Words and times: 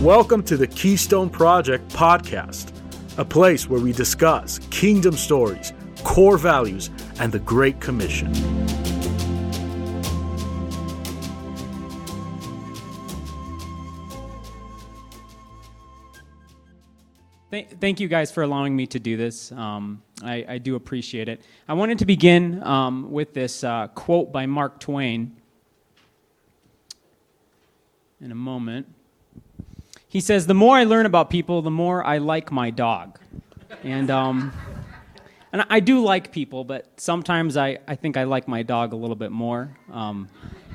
Welcome 0.00 0.42
to 0.44 0.56
the 0.56 0.66
Keystone 0.66 1.28
Project 1.28 1.86
podcast, 1.90 2.72
a 3.18 3.24
place 3.24 3.68
where 3.68 3.82
we 3.82 3.92
discuss 3.92 4.58
kingdom 4.70 5.14
stories, 5.14 5.74
core 6.04 6.38
values, 6.38 6.88
and 7.18 7.30
the 7.30 7.38
Great 7.40 7.82
Commission. 7.82 8.32
Thank 17.50 18.00
you 18.00 18.08
guys 18.08 18.32
for 18.32 18.42
allowing 18.42 18.74
me 18.74 18.86
to 18.86 18.98
do 18.98 19.18
this. 19.18 19.52
Um, 19.52 20.02
I, 20.22 20.46
I, 20.48 20.58
do 20.58 20.76
appreciate 20.76 21.28
it. 21.28 21.42
I 21.68 21.74
wanted 21.74 21.98
to 21.98 22.06
begin 22.06 22.62
um, 22.62 23.12
with 23.12 23.34
this 23.34 23.62
uh, 23.62 23.88
quote 23.88 24.32
by 24.32 24.46
Mark 24.46 24.80
Twain. 24.80 25.36
In 28.22 28.32
a 28.32 28.34
moment. 28.34 28.86
He 30.10 30.20
says, 30.20 30.46
The 30.48 30.54
more 30.54 30.76
I 30.76 30.84
learn 30.84 31.06
about 31.06 31.30
people, 31.30 31.62
the 31.62 31.70
more 31.70 32.04
I 32.04 32.18
like 32.18 32.50
my 32.50 32.70
dog. 32.70 33.18
And, 33.84 34.10
um, 34.10 34.52
and 35.52 35.64
I 35.70 35.78
do 35.78 36.02
like 36.02 36.32
people, 36.32 36.64
but 36.64 36.88
sometimes 36.96 37.56
I, 37.56 37.78
I 37.86 37.94
think 37.94 38.16
I 38.16 38.24
like 38.24 38.48
my 38.48 38.64
dog 38.64 38.92
a 38.92 38.96
little 38.96 39.14
bit 39.14 39.30
more. 39.30 39.70
Um, 39.92 40.28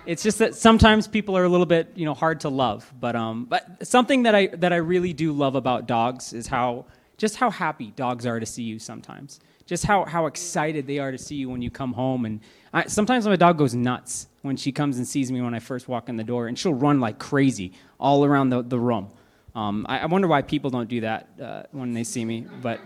it's 0.05 0.23
just 0.23 0.39
that 0.39 0.55
sometimes 0.55 1.05
people 1.05 1.38
are 1.38 1.44
a 1.44 1.49
little 1.49 1.66
bit 1.66 1.91
you 1.95 2.05
know 2.05 2.13
hard 2.13 2.39
to 2.39 2.48
love 2.48 2.94
but 2.99 3.16
um 3.16 3.45
but 3.45 3.85
something 3.85 4.21
that 4.21 4.35
i 4.35 4.45
that 4.48 4.71
i 4.71 4.75
really 4.75 5.13
do 5.13 5.31
love 5.31 5.55
about 5.55 5.88
dogs 5.88 6.31
is 6.31 6.45
how 6.45 6.86
just 7.17 7.38
how 7.38 7.49
happy 7.49 7.91
dogs 7.95 8.23
are 8.27 8.39
to 8.39 8.45
see 8.45 8.61
you 8.61 8.77
sometimes 8.77 9.39
just 9.66 9.83
how 9.83 10.05
how 10.05 10.27
excited 10.27 10.86
they 10.86 10.99
are 10.99 11.11
to 11.11 11.17
see 11.17 11.33
you 11.36 11.49
when 11.49 11.59
you 11.59 11.72
come 11.72 11.91
home 11.91 12.25
and 12.25 12.39
I, 12.72 12.86
sometimes 12.86 13.25
my 13.25 13.36
dog 13.36 13.58
goes 13.58 13.73
nuts 13.73 14.27
when 14.44 14.58
she 14.58 14.72
comes 14.72 14.97
and 14.97 15.08
sees 15.08 15.31
me 15.31 15.41
when 15.41 15.55
i 15.55 15.59
first 15.59 15.88
walk 15.88 16.08
in 16.08 16.17
the 16.17 16.23
door 16.23 16.47
and 16.47 16.59
she'll 16.59 16.75
run 16.75 16.99
like 16.99 17.17
crazy 17.17 17.73
all 17.99 18.23
around 18.23 18.52
the, 18.52 18.61
the 18.61 18.80
room 18.80 19.09
um, 19.55 19.86
I, 19.88 20.00
I, 20.00 20.05
wonder 20.08 20.27
why 20.27 20.41
people 20.41 20.70
don't 20.70 20.90
do 20.90 21.02
that 21.02 21.30
uh, 21.42 21.64
when 21.72 21.94
they 21.94 22.03
see 22.03 22.25
me. 22.25 22.45
But, 22.61 22.81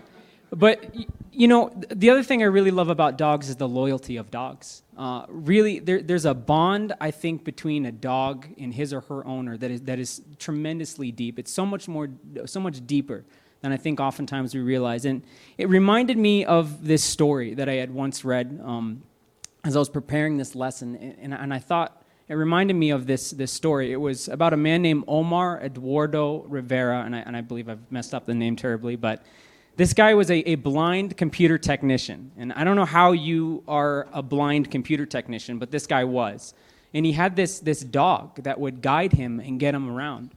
but 0.50 0.94
you 1.32 1.48
know, 1.48 1.70
the 1.88 2.10
other 2.10 2.22
thing 2.22 2.42
I 2.42 2.46
really 2.46 2.70
love 2.70 2.88
about 2.88 3.18
dogs 3.18 3.48
is 3.48 3.56
the 3.56 3.68
loyalty 3.68 4.16
of 4.16 4.30
dogs. 4.30 4.82
Uh, 4.96 5.24
really, 5.28 5.80
there, 5.80 6.00
there's 6.00 6.26
a 6.26 6.34
bond 6.34 6.92
I 7.00 7.10
think 7.10 7.42
between 7.42 7.86
a 7.86 7.92
dog 7.92 8.46
and 8.56 8.72
his 8.72 8.92
or 8.92 9.00
her 9.02 9.26
owner 9.26 9.56
that 9.56 9.70
is 9.70 9.80
that 9.82 9.98
is 9.98 10.22
tremendously 10.38 11.10
deep. 11.10 11.38
It's 11.38 11.52
so 11.52 11.66
much 11.66 11.88
more, 11.88 12.08
so 12.46 12.60
much 12.60 12.86
deeper 12.86 13.24
than 13.62 13.72
I 13.72 13.76
think 13.76 13.98
oftentimes 13.98 14.54
we 14.54 14.60
realize. 14.60 15.04
And 15.04 15.22
it 15.58 15.68
reminded 15.68 16.18
me 16.18 16.44
of 16.44 16.86
this 16.86 17.02
story 17.02 17.54
that 17.54 17.68
I 17.68 17.74
had 17.74 17.90
once 17.92 18.24
read 18.24 18.60
um, 18.64 19.02
as 19.64 19.76
I 19.76 19.78
was 19.78 19.90
preparing 19.90 20.36
this 20.36 20.54
lesson, 20.54 21.16
and, 21.20 21.34
and 21.34 21.52
I 21.52 21.58
thought 21.58 21.99
it 22.30 22.34
reminded 22.34 22.74
me 22.74 22.90
of 22.90 23.08
this, 23.08 23.32
this 23.32 23.50
story. 23.50 23.90
It 23.90 23.96
was 23.96 24.28
about 24.28 24.52
a 24.52 24.56
man 24.56 24.82
named 24.82 25.02
Omar 25.08 25.60
Eduardo 25.60 26.44
Rivera, 26.48 27.02
and 27.02 27.16
I, 27.16 27.18
and 27.18 27.36
I 27.36 27.40
believe 27.40 27.68
I've 27.68 27.90
messed 27.90 28.14
up 28.14 28.24
the 28.24 28.34
name 28.34 28.54
terribly, 28.54 28.94
but 28.94 29.24
this 29.74 29.92
guy 29.92 30.14
was 30.14 30.30
a, 30.30 30.48
a 30.48 30.54
blind 30.54 31.16
computer 31.16 31.58
technician. 31.58 32.30
And 32.36 32.52
I 32.52 32.62
don't 32.62 32.76
know 32.76 32.84
how 32.84 33.10
you 33.10 33.64
are 33.66 34.06
a 34.12 34.22
blind 34.22 34.70
computer 34.70 35.06
technician, 35.06 35.58
but 35.58 35.72
this 35.72 35.88
guy 35.88 36.04
was. 36.04 36.54
And 36.94 37.04
he 37.04 37.10
had 37.10 37.34
this, 37.34 37.58
this 37.58 37.80
dog 37.80 38.44
that 38.44 38.60
would 38.60 38.80
guide 38.80 39.12
him 39.12 39.40
and 39.40 39.58
get 39.58 39.74
him 39.74 39.90
around. 39.90 40.30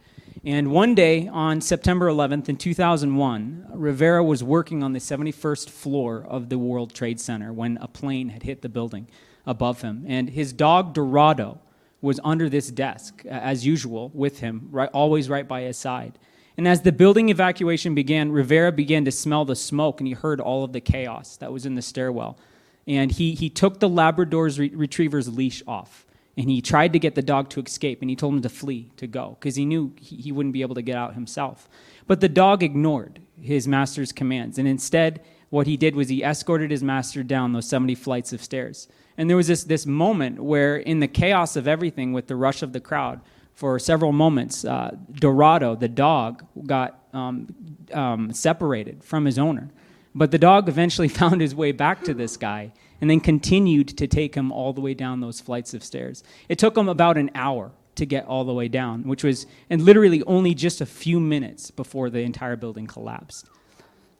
And 0.43 0.71
one 0.71 0.95
day 0.95 1.27
on 1.27 1.61
September 1.61 2.07
11th 2.07 2.49
in 2.49 2.57
2001, 2.57 3.67
Rivera 3.71 4.23
was 4.23 4.43
working 4.43 4.81
on 4.81 4.93
the 4.93 4.99
71st 4.99 5.69
floor 5.69 6.25
of 6.27 6.49
the 6.49 6.57
World 6.57 6.95
Trade 6.95 7.19
Center 7.19 7.53
when 7.53 7.77
a 7.77 7.87
plane 7.87 8.29
had 8.29 8.41
hit 8.41 8.63
the 8.63 8.69
building 8.69 9.07
above 9.45 9.83
him. 9.83 10.05
And 10.07 10.31
his 10.31 10.53
dog, 10.53 10.95
Dorado, 10.95 11.59
was 12.03 12.19
under 12.23 12.49
this 12.49 12.69
desk, 12.69 13.25
as 13.25 13.65
usual, 13.65 14.11
with 14.13 14.39
him, 14.39 14.67
right, 14.71 14.89
always 14.93 15.29
right 15.29 15.47
by 15.47 15.61
his 15.61 15.77
side. 15.77 16.19
And 16.57 16.67
as 16.67 16.81
the 16.81 16.91
building 16.91 17.29
evacuation 17.29 17.95
began, 17.95 18.31
Rivera 18.31 18.73
began 18.73 19.05
to 19.05 19.11
smell 19.11 19.45
the 19.45 19.55
smoke 19.55 20.01
and 20.01 20.07
he 20.07 20.13
heard 20.13 20.41
all 20.41 20.65
of 20.65 20.73
the 20.73 20.81
chaos 20.81 21.37
that 21.37 21.51
was 21.51 21.65
in 21.65 21.75
the 21.75 21.81
stairwell. 21.81 22.37
And 22.85 23.09
he, 23.09 23.33
he 23.33 23.49
took 23.49 23.79
the 23.79 23.87
Labrador's 23.87 24.59
re- 24.59 24.69
retriever's 24.75 25.33
leash 25.33 25.63
off 25.65 26.05
and 26.35 26.49
he 26.49 26.61
tried 26.61 26.91
to 26.93 26.99
get 26.99 27.15
the 27.15 27.21
dog 27.21 27.49
to 27.51 27.61
escape 27.61 28.01
and 28.01 28.09
he 28.09 28.15
told 28.15 28.33
him 28.33 28.41
to 28.41 28.49
flee, 28.49 28.91
to 28.97 29.07
go, 29.07 29.37
because 29.39 29.55
he 29.55 29.65
knew 29.65 29.93
he, 29.97 30.17
he 30.17 30.31
wouldn't 30.31 30.53
be 30.53 30.61
able 30.61 30.75
to 30.75 30.81
get 30.81 30.97
out 30.97 31.13
himself. 31.13 31.69
But 32.05 32.19
the 32.19 32.29
dog 32.29 32.61
ignored 32.63 33.21
his 33.43 33.67
master's 33.67 34.11
commands 34.11 34.57
and 34.57 34.67
instead, 34.67 35.21
what 35.53 35.67
he 35.67 35.77
did 35.77 35.95
was 35.95 36.09
he 36.09 36.23
escorted 36.23 36.71
his 36.71 36.81
master 36.81 37.21
down 37.21 37.53
those 37.53 37.69
70 37.69 37.93
flights 37.93 38.33
of 38.33 38.41
stairs. 38.41 38.87
And 39.19 39.29
there 39.29 39.37
was 39.37 39.45
this, 39.45 39.63
this 39.65 39.85
moment 39.85 40.43
where, 40.43 40.77
in 40.77 40.99
the 40.99 41.07
chaos 41.07 41.55
of 41.55 41.67
everything, 41.67 42.11
with 42.11 42.25
the 42.25 42.35
rush 42.35 42.63
of 42.63 42.73
the 42.73 42.79
crowd, 42.79 43.21
for 43.53 43.77
several 43.77 44.11
moments, 44.11 44.65
uh, 44.65 44.95
Dorado, 45.11 45.75
the 45.75 45.87
dog, 45.87 46.43
got 46.65 47.03
um, 47.13 47.53
um, 47.93 48.33
separated 48.33 49.03
from 49.03 49.25
his 49.25 49.37
owner. 49.37 49.69
But 50.15 50.31
the 50.31 50.39
dog 50.39 50.67
eventually 50.67 51.07
found 51.21 51.39
his 51.39 51.53
way 51.53 51.71
back 51.71 52.03
to 52.05 52.15
this 52.15 52.35
guy 52.35 52.73
and 52.99 53.07
then 53.07 53.19
continued 53.19 53.89
to 53.89 54.07
take 54.07 54.33
him 54.33 54.51
all 54.51 54.73
the 54.73 54.81
way 54.81 54.95
down 54.95 55.19
those 55.19 55.39
flights 55.39 55.75
of 55.75 55.83
stairs. 55.83 56.23
It 56.49 56.57
took 56.57 56.75
him 56.75 56.89
about 56.89 57.17
an 57.17 57.29
hour 57.35 57.71
to 57.95 58.05
get 58.05 58.25
all 58.25 58.43
the 58.43 58.53
way 58.53 58.67
down, 58.67 59.03
which 59.03 59.23
was, 59.23 59.45
and 59.69 59.81
literally 59.81 60.23
only 60.23 60.53
just 60.53 60.81
a 60.81 60.85
few 60.85 61.19
minutes 61.19 61.71
before 61.71 62.09
the 62.09 62.19
entire 62.19 62.55
building 62.55 62.87
collapsed. 62.87 63.47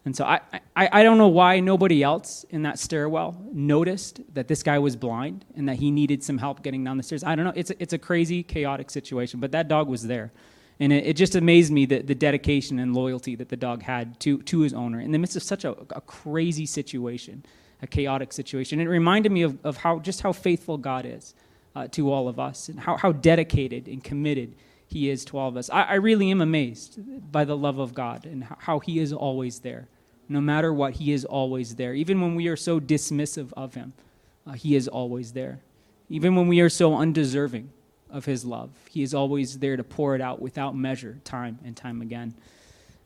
And 0.05 0.15
so 0.15 0.25
I, 0.25 0.41
I, 0.75 0.89
I 0.91 1.03
don't 1.03 1.17
know 1.17 1.29
why 1.29 1.61
nobody 1.61 2.03
else 2.03 2.45
in 2.49 2.63
that 2.63 2.77
stairwell 2.77 3.41
noticed 3.53 4.19
that 4.33 4.49
this 4.49 4.61
guy 4.61 4.77
was 4.79 4.95
blind 4.97 5.45
and 5.55 5.69
that 5.69 5.77
he 5.77 5.91
needed 5.91 6.23
some 6.23 6.37
help 6.37 6.61
getting 6.61 6.83
down 6.83 6.97
the 6.97 7.03
stairs. 7.03 7.23
I 7.23 7.35
don't 7.35 7.45
know. 7.45 7.53
It's 7.55 7.71
a, 7.71 7.81
it's 7.81 7.93
a 7.93 7.97
crazy, 7.97 8.43
chaotic 8.43 8.89
situation, 8.89 9.39
but 9.39 9.53
that 9.53 9.69
dog 9.69 9.87
was 9.87 10.05
there. 10.05 10.33
And 10.79 10.91
it, 10.91 11.05
it 11.05 11.13
just 11.15 11.35
amazed 11.35 11.71
me 11.71 11.85
that 11.85 12.07
the 12.07 12.15
dedication 12.15 12.79
and 12.79 12.93
loyalty 12.93 13.35
that 13.35 13.47
the 13.47 13.55
dog 13.55 13.81
had 13.81 14.19
to, 14.21 14.41
to 14.43 14.59
his 14.59 14.73
owner 14.73 14.99
in 14.99 15.11
the 15.11 15.19
midst 15.19 15.37
of 15.37 15.43
such 15.43 15.63
a, 15.63 15.71
a 15.91 16.01
crazy 16.01 16.65
situation, 16.65 17.45
a 17.81 17.87
chaotic 17.87 18.33
situation. 18.33 18.81
It 18.81 18.87
reminded 18.87 19.31
me 19.31 19.43
of, 19.43 19.57
of 19.63 19.77
how, 19.77 19.99
just 19.99 20.21
how 20.21 20.33
faithful 20.33 20.77
God 20.77 21.05
is 21.05 21.33
uh, 21.75 21.87
to 21.89 22.11
all 22.11 22.27
of 22.27 22.39
us 22.39 22.69
and 22.69 22.79
how, 22.79 22.97
how 22.97 23.11
dedicated 23.11 23.87
and 23.87 24.03
committed 24.03 24.55
he 24.87 25.09
is 25.09 25.25
to 25.25 25.37
all 25.37 25.49
of 25.49 25.57
us. 25.57 25.69
I, 25.69 25.83
I 25.83 25.93
really 25.95 26.29
am 26.29 26.41
amazed 26.41 26.99
by 27.31 27.45
the 27.45 27.57
love 27.57 27.79
of 27.79 27.93
God 27.93 28.25
and 28.25 28.43
how 28.59 28.79
he 28.79 28.99
is 28.99 29.11
always 29.11 29.59
there. 29.59 29.87
No 30.29 30.39
matter 30.39 30.73
what, 30.73 30.93
he 30.93 31.11
is 31.11 31.25
always 31.25 31.75
there. 31.75 31.93
Even 31.93 32.21
when 32.21 32.35
we 32.35 32.47
are 32.47 32.55
so 32.55 32.79
dismissive 32.79 33.51
of 33.57 33.73
him, 33.73 33.93
uh, 34.45 34.53
he 34.53 34.75
is 34.75 34.87
always 34.87 35.33
there. 35.33 35.59
Even 36.09 36.35
when 36.35 36.47
we 36.47 36.61
are 36.61 36.69
so 36.69 36.95
undeserving 36.95 37.69
of 38.09 38.25
his 38.25 38.45
love, 38.45 38.69
he 38.89 39.01
is 39.01 39.13
always 39.13 39.59
there 39.59 39.75
to 39.75 39.83
pour 39.83 40.15
it 40.15 40.21
out 40.21 40.41
without 40.41 40.75
measure, 40.75 41.19
time 41.23 41.59
and 41.65 41.75
time 41.75 42.01
again. 42.01 42.35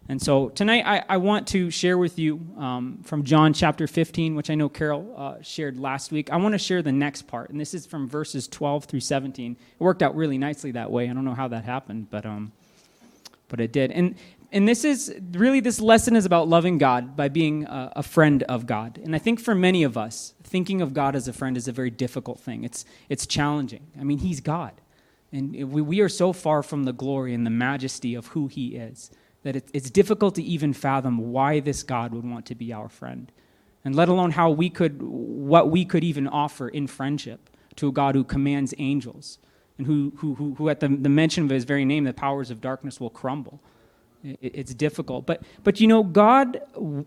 And 0.10 0.22
so 0.22 0.50
tonight 0.50 0.86
I, 0.86 1.04
I 1.10 1.18
want 1.18 1.48
to 1.50 1.70
share 1.70 1.98
with 1.98 2.18
you 2.18 2.40
um, 2.58 3.00
from 3.04 3.24
John 3.24 3.52
chapter 3.52 3.88
15, 3.88 4.36
which 4.36 4.50
I 4.50 4.56
know 4.56 4.70
Carol 4.70 5.14
uh, 5.18 5.42
shared 5.42 5.78
last 5.78 6.14
week. 6.14 6.32
I 6.32 6.38
want 6.38 6.54
to 6.54 6.60
share 6.60 6.82
the 6.82 6.94
next 6.94 7.24
part, 7.24 7.50
and 7.50 7.60
this 7.60 7.74
is 7.74 7.86
from 7.86 8.08
verses 8.08 8.48
12 8.48 8.86
through 8.86 9.02
17. 9.02 9.52
It 9.52 9.84
worked 9.84 10.02
out 10.02 10.16
really 10.16 10.38
nicely 10.38 10.72
that 10.72 10.92
way. 10.92 11.10
I 11.10 11.14
don't 11.14 11.26
know 11.26 11.34
how 11.34 11.50
that 11.50 11.66
happened, 11.66 12.10
but, 12.10 12.26
um, 12.26 12.54
but 13.50 13.60
it 13.60 13.74
did. 13.74 13.92
And, 13.92 14.16
and 14.54 14.66
this 14.66 14.86
is 14.86 15.14
really, 15.34 15.60
this 15.60 15.82
lesson 15.82 16.16
is 16.16 16.26
about 16.26 16.48
loving 16.48 16.78
God 16.78 17.18
by 17.18 17.28
being 17.28 17.66
a, 17.66 17.92
a 17.98 18.04
friend 18.04 18.44
of 18.44 18.66
God. 18.66 19.02
And 19.04 19.14
I 19.14 19.20
think 19.20 19.42
for 19.42 19.56
many 19.56 19.84
of 19.84 19.98
us, 19.98 20.36
thinking 20.42 20.82
of 20.82 20.94
God 20.94 21.18
as 21.18 21.28
a 21.28 21.34
friend 21.34 21.58
is 21.58 21.68
a 21.68 21.74
very 21.74 21.90
difficult 21.90 22.40
thing. 22.40 22.64
It's, 22.64 22.86
it's 23.10 23.28
challenging. 23.28 23.88
I 24.00 24.06
mean, 24.06 24.20
He's 24.20 24.40
God. 24.40 24.72
And 25.34 25.54
we, 25.70 25.82
we 25.82 26.00
are 26.00 26.08
so 26.08 26.32
far 26.32 26.64
from 26.64 26.86
the 26.86 26.94
glory 26.94 27.34
and 27.34 27.46
the 27.46 27.52
majesty 27.52 28.16
of 28.16 28.28
who 28.28 28.48
He 28.48 28.78
is 28.78 29.12
that 29.44 29.56
it, 29.56 29.70
it's 29.74 29.90
difficult 29.90 30.36
to 30.36 30.44
even 30.44 30.74
fathom 30.74 31.32
why 31.32 31.60
this 31.60 31.84
God 31.84 32.14
would 32.14 32.26
want 32.26 32.46
to 32.48 32.56
be 32.56 32.74
our 32.74 32.90
friend, 32.90 33.32
and 33.86 33.96
let 33.96 34.10
alone 34.10 34.32
how 34.32 34.50
we 34.50 34.70
could, 34.70 35.02
what 35.02 35.70
we 35.70 35.86
could 35.86 36.04
even 36.04 36.28
offer 36.28 36.68
in 36.68 36.88
friendship 36.88 37.50
to 37.78 37.88
a 37.88 37.92
God 37.92 38.16
who 38.16 38.24
commands 38.24 38.74
angels 38.78 39.40
and 39.78 39.88
who, 39.88 40.12
who, 40.18 40.36
who, 40.36 40.56
who 40.56 40.70
at 40.70 40.80
the, 40.80 40.88
the 40.88 41.10
mention 41.10 41.44
of 41.44 41.50
his 41.50 41.64
very 41.64 41.86
name, 41.86 42.04
the 42.04 42.14
powers 42.14 42.52
of 42.52 42.60
darkness 42.60 43.00
will 43.00 43.10
crumble. 43.10 43.62
It, 44.24 44.40
it's 44.42 44.74
difficult. 44.74 45.26
But, 45.26 45.44
but 45.64 45.80
you 45.80 45.88
know, 45.88 46.04
God 46.04 46.62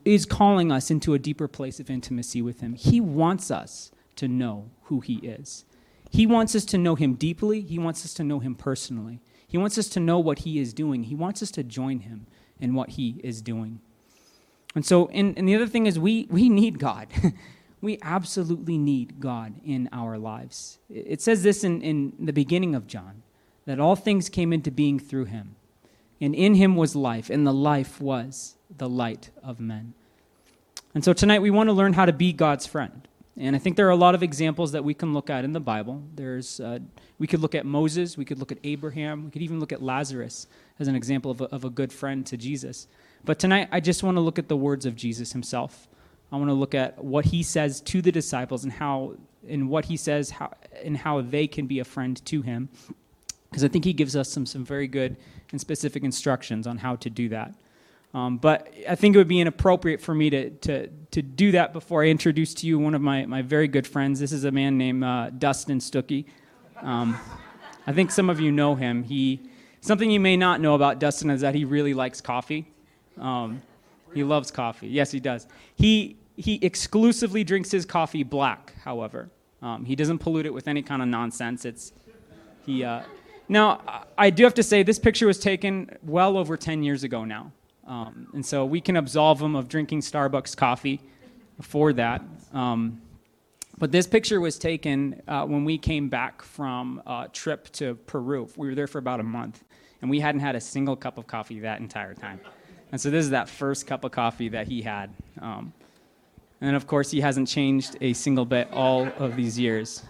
is 0.05 0.25
calling 0.25 0.71
us 0.73 0.91
into 0.91 1.15
a 1.15 1.19
deeper 1.19 1.49
place 1.49 1.81
of 1.81 1.91
intimacy 1.91 2.41
with 2.41 2.61
him. 2.61 2.75
He 2.75 3.01
wants 3.01 3.51
us 3.51 3.91
to 4.17 4.29
know 4.29 4.71
who 4.85 5.01
he 5.01 5.17
is. 5.17 5.65
He 6.11 6.27
wants 6.27 6.55
us 6.55 6.65
to 6.67 6.79
know 6.79 6.95
him 6.97 7.15
deeply, 7.15 7.61
he 7.61 7.79
wants 7.79 8.05
us 8.05 8.15
to 8.15 8.25
know 8.25 8.41
him 8.41 8.55
personally. 8.55 9.21
He 9.51 9.59
wants 9.59 9.77
us 9.79 9.89
to 9.89 10.01
know 10.01 10.21
what 10.21 10.41
He 10.41 10.61
is 10.61 10.73
doing. 10.73 11.03
He 11.03 11.17
wants 11.17 11.43
us 11.43 11.51
to 11.53 11.65
join 11.65 11.99
Him 11.99 12.29
in 12.61 12.73
what 12.73 12.91
He 12.91 13.21
is 13.25 13.43
doing. 13.43 13.81
And 14.77 14.87
so, 14.87 15.09
and, 15.09 15.37
and 15.37 15.49
the 15.49 15.57
other 15.57 15.67
thing 15.67 15.87
is, 15.87 15.99
we, 15.99 16.29
we 16.31 16.49
need 16.49 16.79
God. 16.79 17.09
we 17.81 17.99
absolutely 18.01 18.79
need 18.79 19.19
God 19.19 19.55
in 19.65 19.89
our 19.93 20.19
lives. 20.19 20.79
It 20.89 21.21
says 21.21 21.43
this 21.43 21.65
in, 21.65 21.83
in 21.83 22.13
the 22.21 22.33
beginning 22.33 22.77
of 22.77 22.87
John 22.87 23.25
that 23.67 23.81
all 23.81 23.97
things 23.97 24.29
came 24.29 24.53
into 24.53 24.71
being 24.71 25.01
through 25.01 25.25
Him. 25.25 25.57
And 26.21 26.33
in 26.33 26.55
Him 26.55 26.77
was 26.77 26.95
life, 26.95 27.29
and 27.29 27.45
the 27.45 27.53
life 27.53 28.01
was 28.01 28.55
the 28.79 28.89
light 28.89 29.31
of 29.43 29.59
men. 29.59 29.95
And 30.95 31.05
so 31.05 31.13
tonight 31.13 31.43
we 31.43 31.51
want 31.51 31.69
to 31.71 31.73
learn 31.73 31.95
how 31.95 32.05
to 32.05 32.13
be 32.13 32.33
God's 32.33 32.67
friend. 32.67 33.09
And 33.41 33.57
I 33.57 33.59
think 33.59 33.77
there 33.77 33.87
are 33.87 33.91
a 33.91 33.97
lot 33.97 34.15
of 34.15 34.23
examples 34.23 34.73
that 34.73 34.85
we 34.85 34.93
can 34.93 35.15
look 35.15 35.31
at 35.31 35.47
in 35.47 35.55
the 35.55 35.61
Bible. 35.61 36.03
There's, 36.15 36.61
uh, 36.61 36.81
we 37.19 37.27
could 37.27 37.41
look 37.41 37.55
at 37.55 37.65
Moses, 37.65 38.19
we 38.19 38.27
could 38.27 38.39
look 38.39 38.53
at 38.53 38.59
Abraham, 38.65 39.25
we 39.25 39.31
could 39.31 39.41
even 39.41 39.59
look 39.59 39.73
at 39.73 39.83
Lazarus 39.83 40.47
as 40.79 40.89
an 40.89 40.95
example 40.95 41.31
of 41.31 41.41
a, 41.41 41.45
of 41.45 41.65
a 41.65 41.71
good 41.71 41.91
friend 41.91 42.27
to 42.27 42.37
Jesus. 42.37 42.87
But 43.25 43.39
tonight, 43.39 43.71
I 43.73 43.81
just 43.81 44.03
want 44.03 44.19
to 44.19 44.21
look 44.21 44.39
at 44.39 44.49
the 44.49 44.59
words 44.59 44.85
of 44.85 44.95
Jesus 44.95 45.33
himself. 45.33 45.89
I 46.31 46.37
want 46.37 46.51
to 46.51 46.55
look 46.55 46.75
at 46.75 47.03
what 47.03 47.25
he 47.25 47.43
says 47.43 47.81
to 47.81 48.03
the 48.03 48.13
disciples 48.13 48.63
and 48.63 48.75
how, 48.75 49.15
and 49.49 49.71
what 49.71 49.87
he 49.87 49.97
says 49.97 50.29
how, 50.29 50.53
and 50.85 50.99
how 50.99 51.23
they 51.23 51.47
can 51.47 51.67
be 51.67 51.79
a 51.79 51.85
friend 51.85 52.23
to 52.27 52.43
him. 52.43 52.69
Because 53.49 53.65
I 53.65 53.69
think 53.69 53.87
he 53.87 53.95
gives 53.95 54.17
us 54.17 54.29
some, 54.29 54.45
some 54.45 54.67
very 54.67 54.87
good 54.87 55.17
and 55.51 55.59
specific 55.59 56.05
instructions 56.05 56.67
on 56.67 56.77
how 56.77 56.95
to 56.97 57.09
do 57.09 57.31
that. 57.31 57.55
Um, 58.13 58.39
but 58.39 58.73
I 58.89 58.97
think 58.97 59.15
it 59.15 59.19
would 59.19 59.29
be 59.29 59.41
inappropriate 59.41 60.01
for 60.01 60.15
me 60.15 60.31
to, 60.31 60.51
to, 60.51 60.89
to 61.13 61.23
do 61.23 61.53
that 61.53 61.73
before 61.73 62.03
I 62.03 62.09
introduce 62.09 62.55
to 62.55 62.67
you 62.67 62.79
one 62.79 62.95
of 62.95 63.01
my, 63.01 63.25
my 63.27 63.43
very 63.43 63.69
good 63.69 63.87
friends. 63.87 64.19
This 64.19 64.33
is 64.33 64.45
a 64.45 64.51
man 64.51 64.77
named 64.77 65.05
uh, 65.05 65.31
Dustin 65.31 65.79
Stuckey. 65.79 66.25
Um, 66.83 67.17
I 67.87 67.93
think 67.93 68.11
some 68.11 68.29
of 68.29 68.41
you 68.41 68.51
know 68.51 68.75
him. 68.75 69.05
He, 69.05 69.41
something 69.81 70.11
you 70.11 70.19
may 70.19 70.37
not 70.37 70.61
know 70.61 70.75
about 70.75 70.99
Dustin 70.99 71.31
is 71.31 71.43
that 71.43 71.55
he 71.55 71.65
really 71.65 71.95
likes 71.95 72.21
coffee. 72.21 72.67
Um, 73.17 73.63
he 74.13 74.25
loves 74.25 74.51
coffee. 74.51 74.89
Yes, 74.89 75.13
he 75.13 75.21
does. 75.21 75.47
He, 75.77 76.17
he 76.37 76.59
exclusively 76.63 77.45
drinks 77.45 77.71
his 77.71 77.87
coffee 77.87 78.25
black, 78.25 78.75
however. 78.83 79.31
Um, 79.63 79.85
he 79.85 79.95
doesn't 79.95 80.19
pollute 80.19 80.47
it 80.47 80.55
with 80.55 80.67
any 80.67 80.83
kind 80.83 81.01
of 81.01 81.07
nonsense. 81.07 81.65
It's, 81.65 81.93
he, 82.67 82.83
uh, 82.83 83.03
now, 83.49 84.07
I 84.19 84.31
do 84.31 84.43
have 84.45 84.55
to 84.55 84.63
say, 84.65 84.83
this 84.83 84.99
picture 84.99 85.27
was 85.27 85.39
taken 85.39 85.97
well 86.03 86.37
over 86.37 86.57
10 86.57 86.83
years 86.83 87.05
ago 87.05 87.25
now. 87.25 87.53
Um, 87.91 88.29
and 88.35 88.47
so 88.47 88.65
we 88.65 88.81
can 88.81 88.97
absolve 88.97 89.43
him 89.43 89.57
of 89.57 89.69
drinking 89.69 90.03
Starbucks 90.03 90.57
coffee 90.57 91.01
for 91.61 91.93
that. 91.95 92.23
Um, 92.53 93.03
but 93.79 93.91
this 93.91 94.07
picture 94.07 94.41
was 94.41 94.61
taken 94.61 95.21
uh, 95.27 95.45
when 95.45 95.65
we 95.65 95.77
came 95.77 96.09
back 96.09 96.41
from 96.41 97.03
a 97.05 97.29
trip 97.33 97.69
to 97.73 97.97
Peru. 98.07 98.49
We 98.57 98.69
were 98.69 98.77
there 98.77 98.87
for 98.87 98.99
about 98.99 99.19
a 99.19 99.25
month, 99.25 99.65
and 100.03 100.09
we 100.09 100.21
hadn't 100.21 100.41
had 100.41 100.55
a 100.55 100.61
single 100.61 100.95
cup 100.95 101.19
of 101.19 101.27
coffee 101.27 101.59
that 101.61 101.81
entire 101.81 102.15
time. 102.15 102.41
And 102.93 103.01
so 103.01 103.11
this 103.11 103.25
is 103.25 103.31
that 103.31 103.49
first 103.49 103.89
cup 103.89 104.05
of 104.05 104.13
coffee 104.13 104.51
that 104.51 104.69
he 104.69 104.83
had. 104.83 105.13
Um, 105.41 105.73
and 106.61 106.77
of 106.77 106.87
course, 106.87 107.11
he 107.11 107.21
hasn't 107.21 107.49
changed 107.49 107.97
a 108.01 108.13
single 108.13 108.45
bit 108.45 108.71
all 108.73 109.09
of 109.19 109.35
these 109.35 109.59
years. 109.59 110.05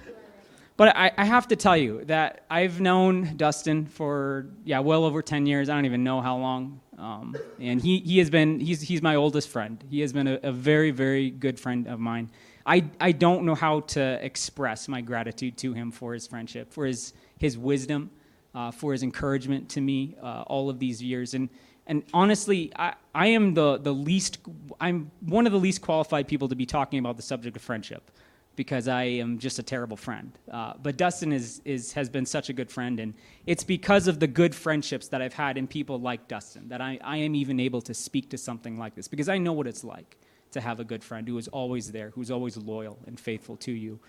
But 0.77 0.97
I, 0.97 1.13
I, 1.17 1.25
have 1.25 1.47
to 1.49 1.57
tell 1.57 1.77
you 1.77 2.05
that 2.07 2.45
I've 2.49 2.81
known 2.81 3.37
Dustin 3.37 3.85
for, 3.85 4.47
yeah, 4.65 4.79
well 4.79 5.05
over 5.05 5.21
10 5.21 5.45
years. 5.45 5.69
I 5.69 5.75
don't 5.75 5.85
even 5.85 6.03
know 6.03 6.23
how 6.23 6.39
long. 6.39 6.81
Um, 7.01 7.35
and 7.59 7.81
he, 7.81 8.01
he 8.01 8.19
has 8.19 8.29
been, 8.29 8.61
he's, 8.61 8.83
he's 8.83 9.01
my 9.01 9.15
oldest 9.15 9.49
friend. 9.49 9.83
He 9.89 10.01
has 10.01 10.13
been 10.13 10.27
a, 10.27 10.39
a, 10.43 10.53
very, 10.53 10.91
very 10.91 11.31
good 11.31 11.59
friend 11.59 11.89
of 11.89 11.99
mine. 11.99 12.31
I, 12.67 12.85
I 13.01 13.13
don't 13.13 13.45
know 13.47 13.55
how 13.55 13.81
to 13.81 14.23
express 14.23 14.87
my 14.87 15.01
gratitude 15.01 15.57
to 15.59 15.73
him 15.73 15.91
for 15.91 16.13
his 16.13 16.27
friendship, 16.27 16.73
for 16.73 16.85
his, 16.85 17.15
his 17.39 17.57
wisdom, 17.57 18.11
uh, 18.55 18.71
for 18.71 18.93
his 18.93 19.03
encouragement 19.03 19.71
to 19.71 19.81
me 19.81 20.15
uh, 20.23 20.43
all 20.47 20.69
of 20.69 20.79
these 20.79 21.03
years. 21.03 21.33
And, 21.33 21.49
and 21.87 22.05
honestly, 22.13 22.71
I, 22.77 22.93
I 23.15 23.29
am 23.29 23.55
the, 23.55 23.79
the 23.79 23.95
least, 23.95 24.39
I'm 24.79 25.11
one 25.21 25.47
of 25.47 25.53
the 25.53 25.59
least 25.59 25.81
qualified 25.81 26.29
people 26.29 26.49
to 26.49 26.55
be 26.55 26.67
talking 26.67 26.99
about 26.99 27.17
the 27.17 27.23
subject 27.23 27.57
of 27.57 27.63
friendship 27.63 28.11
because 28.57 28.89
I 28.89 29.05
am 29.05 29.39
just 29.39 29.59
a 29.59 29.63
terrible 29.63 29.97
friend. 29.97 30.33
Uh, 30.51 30.75
but 30.83 30.97
Dustin 30.97 31.33
is, 31.33 31.63
is, 31.65 31.93
has 31.93 32.09
been 32.09 32.27
such 32.27 32.49
a 32.49 32.53
good 32.53 32.71
friend, 32.71 33.01
and 33.01 33.15
it's 33.47 33.65
because 33.65 34.09
of 34.09 34.21
the 34.21 34.27
good 34.27 34.55
friendships 34.55 35.09
that 35.09 35.23
I've 35.23 35.33
had 35.33 35.57
in 35.57 35.67
people 35.67 35.99
like 35.99 36.29
Dustin 36.29 36.69
that 36.69 36.81
I, 36.81 36.99
I 37.03 37.19
am 37.19 37.35
even 37.35 37.61
able 37.61 37.81
to 37.83 37.95
speak 37.95 38.31
to 38.31 38.39
something 38.39 38.79
like 38.79 38.95
this 38.95 39.09
because 39.09 39.29
I 39.29 39.39
know 39.39 39.53
what 39.53 39.67
it's 39.67 39.85
like 39.85 40.19
to 40.53 40.61
have 40.61 40.81
a 40.81 40.85
good 40.85 41.03
friend 41.03 41.27
who 41.29 41.39
is 41.39 41.49
always 41.49 41.93
there, 41.93 42.11
who's 42.11 42.31
always 42.31 42.57
loyal 42.57 42.99
and 43.07 43.19
faithful 43.19 43.57
to 43.59 43.73
you. 43.73 44.01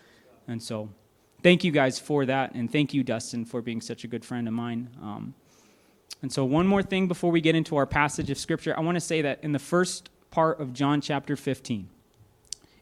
And 0.47 0.61
so, 0.61 0.89
thank 1.43 1.63
you 1.63 1.71
guys 1.71 1.99
for 1.99 2.25
that, 2.25 2.53
and 2.53 2.71
thank 2.71 2.93
you, 2.93 3.03
Dustin, 3.03 3.45
for 3.45 3.61
being 3.61 3.79
such 3.79 4.03
a 4.03 4.07
good 4.07 4.25
friend 4.25 4.47
of 4.47 4.53
mine. 4.53 4.89
Um, 5.01 5.33
and 6.21 6.31
so, 6.31 6.45
one 6.45 6.67
more 6.67 6.83
thing 6.83 7.07
before 7.07 7.31
we 7.31 7.41
get 7.41 7.55
into 7.55 7.75
our 7.77 7.85
passage 7.85 8.29
of 8.29 8.37
Scripture, 8.37 8.77
I 8.77 8.81
want 8.81 8.95
to 8.95 9.01
say 9.01 9.21
that 9.21 9.43
in 9.43 9.51
the 9.51 9.59
first 9.59 10.09
part 10.29 10.59
of 10.59 10.73
John 10.73 11.01
chapter 11.01 11.35
15, 11.35 11.89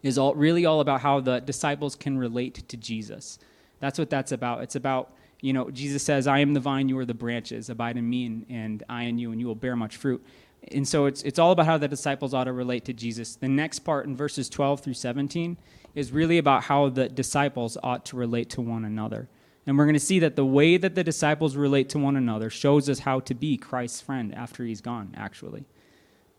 is 0.03 0.17
all, 0.17 0.33
really 0.35 0.65
all 0.65 0.79
about 0.79 1.01
how 1.01 1.19
the 1.19 1.39
disciples 1.39 1.95
can 1.95 2.17
relate 2.17 2.67
to 2.67 2.77
Jesus. 2.77 3.39
That's 3.79 3.99
what 3.99 4.09
that's 4.09 4.31
about. 4.31 4.61
It's 4.63 4.75
about, 4.75 5.13
you 5.41 5.53
know, 5.53 5.69
Jesus 5.71 6.03
says, 6.03 6.27
I 6.27 6.39
am 6.39 6.53
the 6.53 6.59
vine, 6.59 6.89
you 6.89 6.97
are 6.99 7.05
the 7.05 7.13
branches. 7.13 7.69
Abide 7.69 7.97
in 7.97 8.09
me, 8.09 8.25
and, 8.25 8.45
and 8.49 8.83
I 8.89 9.03
in 9.03 9.17
you, 9.17 9.31
and 9.31 9.39
you 9.39 9.47
will 9.47 9.55
bear 9.55 9.75
much 9.75 9.97
fruit. 9.97 10.23
And 10.71 10.87
so 10.87 11.05
it's, 11.05 11.21
it's 11.23 11.39
all 11.39 11.51
about 11.51 11.65
how 11.65 11.77
the 11.77 11.87
disciples 11.87 12.33
ought 12.33 12.45
to 12.45 12.53
relate 12.53 12.85
to 12.85 12.93
Jesus. 12.93 13.35
The 13.35 13.47
next 13.47 13.79
part 13.79 14.05
in 14.05 14.15
verses 14.15 14.49
12 14.49 14.81
through 14.81 14.93
17 14.93 15.57
is 15.95 16.11
really 16.11 16.37
about 16.37 16.63
how 16.63 16.89
the 16.89 17.07
disciples 17.07 17.77
ought 17.81 18.05
to 18.05 18.17
relate 18.17 18.49
to 18.51 18.61
one 18.61 18.85
another. 18.85 19.29
And 19.65 19.77
we're 19.77 19.85
going 19.85 19.93
to 19.93 19.99
see 19.99 20.19
that 20.19 20.35
the 20.35 20.45
way 20.45 20.77
that 20.77 20.95
the 20.95 21.03
disciples 21.03 21.55
relate 21.55 21.89
to 21.89 21.99
one 21.99 22.15
another 22.15 22.49
shows 22.49 22.89
us 22.89 22.99
how 22.99 23.19
to 23.21 23.33
be 23.33 23.57
Christ's 23.57 24.01
friend 24.01 24.33
after 24.33 24.65
he's 24.65 24.81
gone, 24.81 25.13
actually. 25.17 25.65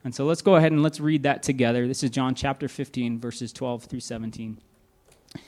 And 0.03 0.15
so 0.15 0.25
let's 0.25 0.43
go 0.43 0.57
ahead 0.57 0.73
and 0.73 0.83
let's 0.83 1.01
read 1.01 1.25
that 1.25 1.43
together. 1.43 1.87
This 1.87 2.03
is 2.03 2.11
John 2.11 2.35
chapter 2.35 2.69
15, 2.69 3.21
verses 3.21 3.53
12 3.53 3.85
through 3.85 4.01
17. 4.01 4.59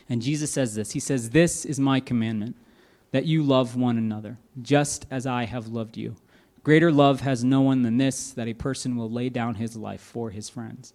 And 0.08 0.22
Jesus 0.22 0.50
says 0.50 0.75
this 0.75 0.93
He 0.93 1.00
says, 1.00 1.31
This 1.31 1.64
is 1.64 1.81
my 1.81 2.00
commandment, 2.00 2.56
that 3.12 3.25
you 3.25 3.43
love 3.43 3.76
one 3.76 3.96
another, 3.96 4.38
just 4.60 5.06
as 5.10 5.26
I 5.26 5.44
have 5.44 5.69
loved 5.69 5.96
you. 5.96 6.16
Greater 6.62 6.93
love 6.93 7.22
has 7.22 7.43
no 7.43 7.60
one 7.60 7.82
than 7.82 7.96
this, 7.96 8.31
that 8.32 8.46
a 8.46 8.54
person 8.54 8.96
will 8.96 9.10
lay 9.10 9.28
down 9.28 9.56
his 9.56 9.76
life 9.76 10.00
for 10.00 10.31
his 10.31 10.49
friends. 10.49 10.93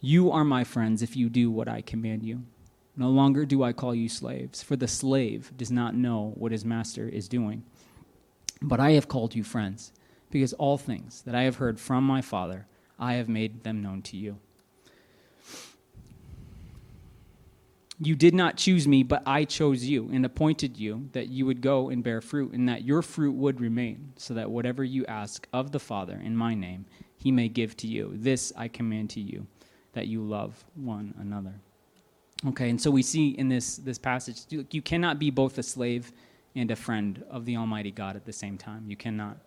You 0.00 0.32
are 0.32 0.44
my 0.44 0.64
friends 0.64 1.02
if 1.02 1.16
you 1.16 1.28
do 1.28 1.50
what 1.50 1.68
I 1.68 1.82
command 1.82 2.24
you. 2.24 2.42
No 2.96 3.08
longer 3.08 3.44
do 3.44 3.62
I 3.62 3.72
call 3.72 3.94
you 3.94 4.08
slaves, 4.08 4.62
for 4.62 4.76
the 4.76 4.88
slave 4.88 5.52
does 5.56 5.70
not 5.70 5.94
know 5.94 6.32
what 6.36 6.52
his 6.52 6.64
master 6.64 7.08
is 7.08 7.28
doing. 7.28 7.64
But 8.62 8.80
I 8.80 8.92
have 8.92 9.08
called 9.08 9.34
you 9.34 9.44
friends, 9.44 9.92
because 10.30 10.52
all 10.54 10.78
things 10.78 11.22
that 11.22 11.34
I 11.34 11.42
have 11.42 11.56
heard 11.56 11.78
from 11.78 12.04
my 12.04 12.20
Father, 12.20 12.66
I 12.98 13.14
have 13.14 13.28
made 13.28 13.64
them 13.64 13.82
known 13.82 14.02
to 14.02 14.16
you. 14.16 14.38
You 18.00 18.16
did 18.16 18.34
not 18.34 18.56
choose 18.56 18.88
me, 18.88 19.04
but 19.04 19.22
I 19.24 19.44
chose 19.44 19.84
you 19.84 20.10
and 20.12 20.26
appointed 20.26 20.76
you 20.76 21.08
that 21.12 21.28
you 21.28 21.46
would 21.46 21.60
go 21.60 21.90
and 21.90 22.02
bear 22.02 22.20
fruit, 22.20 22.52
and 22.52 22.68
that 22.68 22.84
your 22.84 23.02
fruit 23.02 23.34
would 23.34 23.60
remain, 23.60 24.12
so 24.16 24.34
that 24.34 24.50
whatever 24.50 24.82
you 24.82 25.06
ask 25.06 25.46
of 25.52 25.70
the 25.70 25.78
Father 25.78 26.20
in 26.22 26.36
my 26.36 26.54
name, 26.54 26.86
he 27.16 27.30
may 27.30 27.48
give 27.48 27.76
to 27.78 27.86
you. 27.86 28.12
This 28.14 28.52
I 28.56 28.66
command 28.66 29.10
to 29.10 29.20
you, 29.20 29.46
that 29.92 30.08
you 30.08 30.22
love 30.22 30.64
one 30.74 31.14
another. 31.20 31.54
Okay, 32.48 32.68
and 32.68 32.80
so 32.80 32.90
we 32.90 33.02
see 33.02 33.28
in 33.30 33.48
this, 33.48 33.76
this 33.76 33.96
passage, 33.96 34.40
you 34.48 34.82
cannot 34.82 35.18
be 35.20 35.30
both 35.30 35.56
a 35.56 35.62
slave 35.62 36.12
and 36.56 36.70
a 36.70 36.76
friend 36.76 37.24
of 37.30 37.44
the 37.44 37.56
Almighty 37.56 37.90
God 37.92 38.16
at 38.16 38.24
the 38.24 38.32
same 38.32 38.58
time. 38.58 38.84
You 38.88 38.96
cannot. 38.96 39.38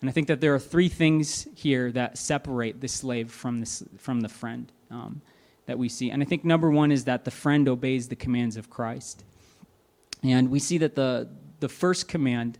And 0.00 0.08
I 0.08 0.12
think 0.12 0.28
that 0.28 0.40
there 0.40 0.54
are 0.54 0.58
three 0.58 0.88
things 0.88 1.46
here 1.54 1.92
that 1.92 2.16
separate 2.16 2.80
the 2.80 2.88
slave 2.88 3.30
from, 3.30 3.60
the 3.60 3.86
from 3.98 4.20
the 4.20 4.28
friend 4.28 4.72
um, 4.90 5.20
that 5.66 5.78
we 5.78 5.88
see. 5.88 6.10
And 6.10 6.22
I 6.22 6.26
think 6.26 6.44
number 6.44 6.70
one 6.70 6.90
is 6.90 7.04
that 7.04 7.24
the 7.24 7.30
friend 7.30 7.68
obeys 7.68 8.08
the 8.08 8.16
commands 8.16 8.56
of 8.56 8.70
Christ. 8.70 9.24
And 10.22 10.50
we 10.50 10.58
see 10.58 10.78
that 10.78 10.94
the, 10.94 11.28
the 11.60 11.68
first 11.68 12.08
command 12.08 12.58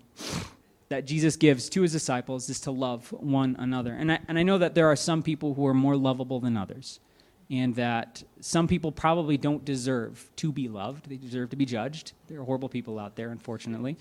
that 0.90 1.06
Jesus 1.06 1.37
gives 1.37 1.68
to 1.70 1.82
his 1.82 1.92
disciples 1.92 2.50
is 2.50 2.61
to 2.61 2.70
love 2.70 3.09
one 3.12 3.56
another. 3.59 3.92
And 3.92 4.12
I, 4.12 4.18
and 4.28 4.38
I 4.38 4.42
know 4.42 4.59
that 4.59 4.75
there 4.75 4.88
are 4.88 4.97
some 4.97 5.23
people 5.23 5.54
who 5.54 5.66
are 5.66 5.75
more 5.75 5.97
lovable 5.97 6.40
than 6.40 6.56
others, 6.56 7.00
and 7.49 7.75
that 7.76 8.23
some 8.40 8.68
people 8.68 8.92
probably 8.92 9.37
don't 9.37 9.64
deserve 9.64 10.30
to 10.37 10.52
be 10.52 10.68
loved. 10.68 11.09
They 11.09 11.16
deserve 11.16 11.50
to 11.50 11.56
be 11.56 11.64
judged. 11.64 12.12
There 12.28 12.40
are 12.40 12.44
horrible 12.44 12.68
people 12.68 12.99
out 12.99 13.16
there, 13.16 13.30
unfortunately. 13.30 13.97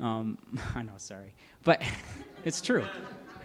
Um, 0.00 0.38
I 0.74 0.82
know, 0.82 0.92
sorry. 0.96 1.34
But 1.62 1.82
it's 2.44 2.60
true. 2.60 2.84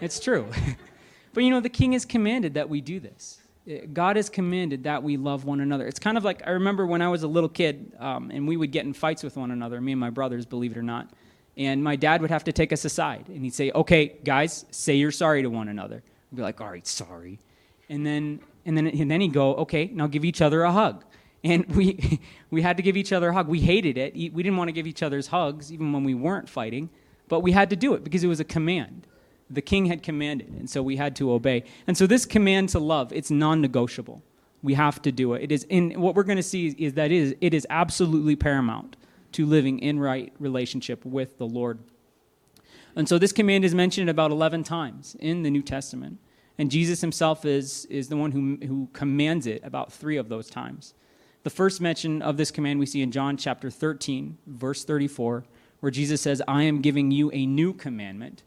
It's 0.02 0.20
true. 0.20 0.48
but 1.34 1.44
you 1.44 1.50
know, 1.50 1.60
the 1.60 1.70
king 1.70 1.94
has 1.94 2.06
commanded 2.06 2.54
that 2.56 2.70
we 2.70 2.82
do 2.82 3.00
this. 3.00 3.40
Uh, 3.70 3.86
God 3.92 4.16
has 4.16 4.30
commanded 4.30 4.84
that 4.84 5.04
we 5.04 5.18
love 5.18 5.46
one 5.46 5.60
another. 5.60 5.88
It's 5.88 6.00
kind 6.00 6.18
of 6.18 6.24
like 6.24 6.46
I 6.48 6.52
remember 6.52 6.86
when 6.86 7.02
I 7.02 7.08
was 7.08 7.24
a 7.24 7.28
little 7.28 7.50
kid 7.50 7.94
um, 8.00 8.32
and 8.32 8.48
we 8.48 8.58
would 8.58 8.72
get 8.72 8.86
in 8.86 8.94
fights 8.94 9.24
with 9.24 9.38
one 9.38 9.52
another, 9.52 9.80
me 9.82 9.94
and 9.94 10.02
my 10.02 10.10
brothers, 10.10 10.46
believe 10.46 10.72
it 10.72 10.78
or 10.78 10.84
not. 10.84 11.10
And 11.58 11.84
my 11.84 11.96
dad 11.96 12.22
would 12.22 12.32
have 12.32 12.46
to 12.46 12.54
take 12.54 12.72
us 12.72 12.86
aside 12.86 13.28
and 13.28 13.44
he'd 13.44 13.54
say, 13.54 13.72
Okay, 13.72 14.16
guys, 14.24 14.66
say 14.72 14.96
you're 14.96 15.12
sorry 15.12 15.42
to 15.42 15.50
one 15.50 15.68
another. 15.68 16.04
We'd 16.32 16.38
be 16.38 16.42
like, 16.42 16.62
All 16.62 16.70
right, 16.70 16.88
sorry. 16.88 17.40
And 17.90 18.06
then, 18.06 18.40
and 18.66 18.78
then, 18.78 18.88
and 18.88 19.12
then 19.12 19.22
he'd 19.22 19.34
go, 19.34 19.56
Okay, 19.56 19.90
now 19.94 20.08
give 20.08 20.24
each 20.24 20.42
other 20.42 20.64
a 20.64 20.72
hug. 20.72 21.04
And 21.44 21.66
we, 21.76 22.20
we 22.50 22.62
had 22.62 22.78
to 22.78 22.84
give 22.84 22.98
each 22.98 23.12
other 23.12 23.30
a 23.30 23.34
hug. 23.34 23.48
We 23.48 23.62
hated 23.62 23.98
it. 23.98 24.14
We 24.14 24.44
didn't 24.44 24.58
want 24.58 24.68
to 24.68 24.74
give 24.74 24.88
each 24.88 25.04
other's 25.04 25.28
hugs, 25.28 25.72
even 25.72 25.94
when 25.94 26.04
we 26.04 26.14
weren't 26.14 26.50
fighting. 26.50 26.90
But 27.28 27.42
we 27.42 27.52
had 27.52 27.70
to 27.70 27.76
do 27.76 27.94
it 27.94 28.04
because 28.04 28.24
it 28.24 28.28
was 28.28 28.40
a 28.40 28.46
command. 28.46 29.08
The 29.50 29.62
king 29.62 29.86
had 29.86 30.04
commanded, 30.04 30.50
and 30.50 30.70
so 30.70 30.84
we 30.84 30.98
had 30.98 31.16
to 31.18 31.32
obey. 31.32 31.64
And 31.88 31.98
so 31.98 32.06
this 32.06 32.26
command 32.26 32.70
to 32.70 32.80
love, 32.80 33.12
it's 33.12 33.32
non-negotiable. 33.32 34.22
We 34.62 34.76
have 34.76 35.02
to 35.04 35.12
do 35.12 35.34
it. 35.34 35.44
It 35.44 35.52
is 35.52 35.64
in 35.64 36.00
what 36.00 36.16
we're 36.16 36.24
going 36.24 36.38
to 36.38 36.44
see 36.44 36.68
is 36.78 36.94
that 36.94 37.12
it 37.12 37.18
is, 37.18 37.36
it 37.42 37.54
is 37.54 37.66
absolutely 37.70 38.36
paramount 38.36 38.96
to 39.32 39.46
living 39.46 39.80
in 39.80 40.00
right 40.00 40.34
relationship 40.40 41.04
with 41.06 41.38
the 41.38 41.48
Lord. 41.48 41.80
And 42.96 43.08
so 43.08 43.18
this 43.18 43.32
command 43.32 43.64
is 43.64 43.74
mentioned 43.74 44.10
about 44.10 44.32
11 44.32 44.64
times 44.64 45.16
in 45.20 45.44
the 45.44 45.50
New 45.50 45.62
Testament. 45.62 46.20
And 46.58 46.70
Jesus 46.70 47.00
himself 47.00 47.46
is, 47.46 47.86
is 47.86 48.10
the 48.10 48.18
one 48.18 48.32
who, 48.32 48.58
who 48.68 48.90
commands 48.92 49.48
it 49.48 49.64
about 49.64 49.94
three 49.94 50.18
of 50.18 50.28
those 50.30 50.50
times. 50.50 50.94
The 51.44 51.50
first 51.50 51.80
mention 51.80 52.22
of 52.22 52.38
this 52.38 52.52
command 52.52 52.80
we 52.80 52.86
see 52.86 53.02
in 53.02 53.12
John 53.12 53.38
chapter 53.38 53.70
13, 53.70 54.38
verse 54.46 54.84
34, 54.84 55.46
where 55.80 55.92
Jesus 55.92 56.22
says, 56.22 56.42
I 56.48 56.64
am 56.64 56.82
giving 56.82 57.12
you 57.12 57.32
a 57.32 57.46
new 57.46 57.74
commandment 57.74 58.44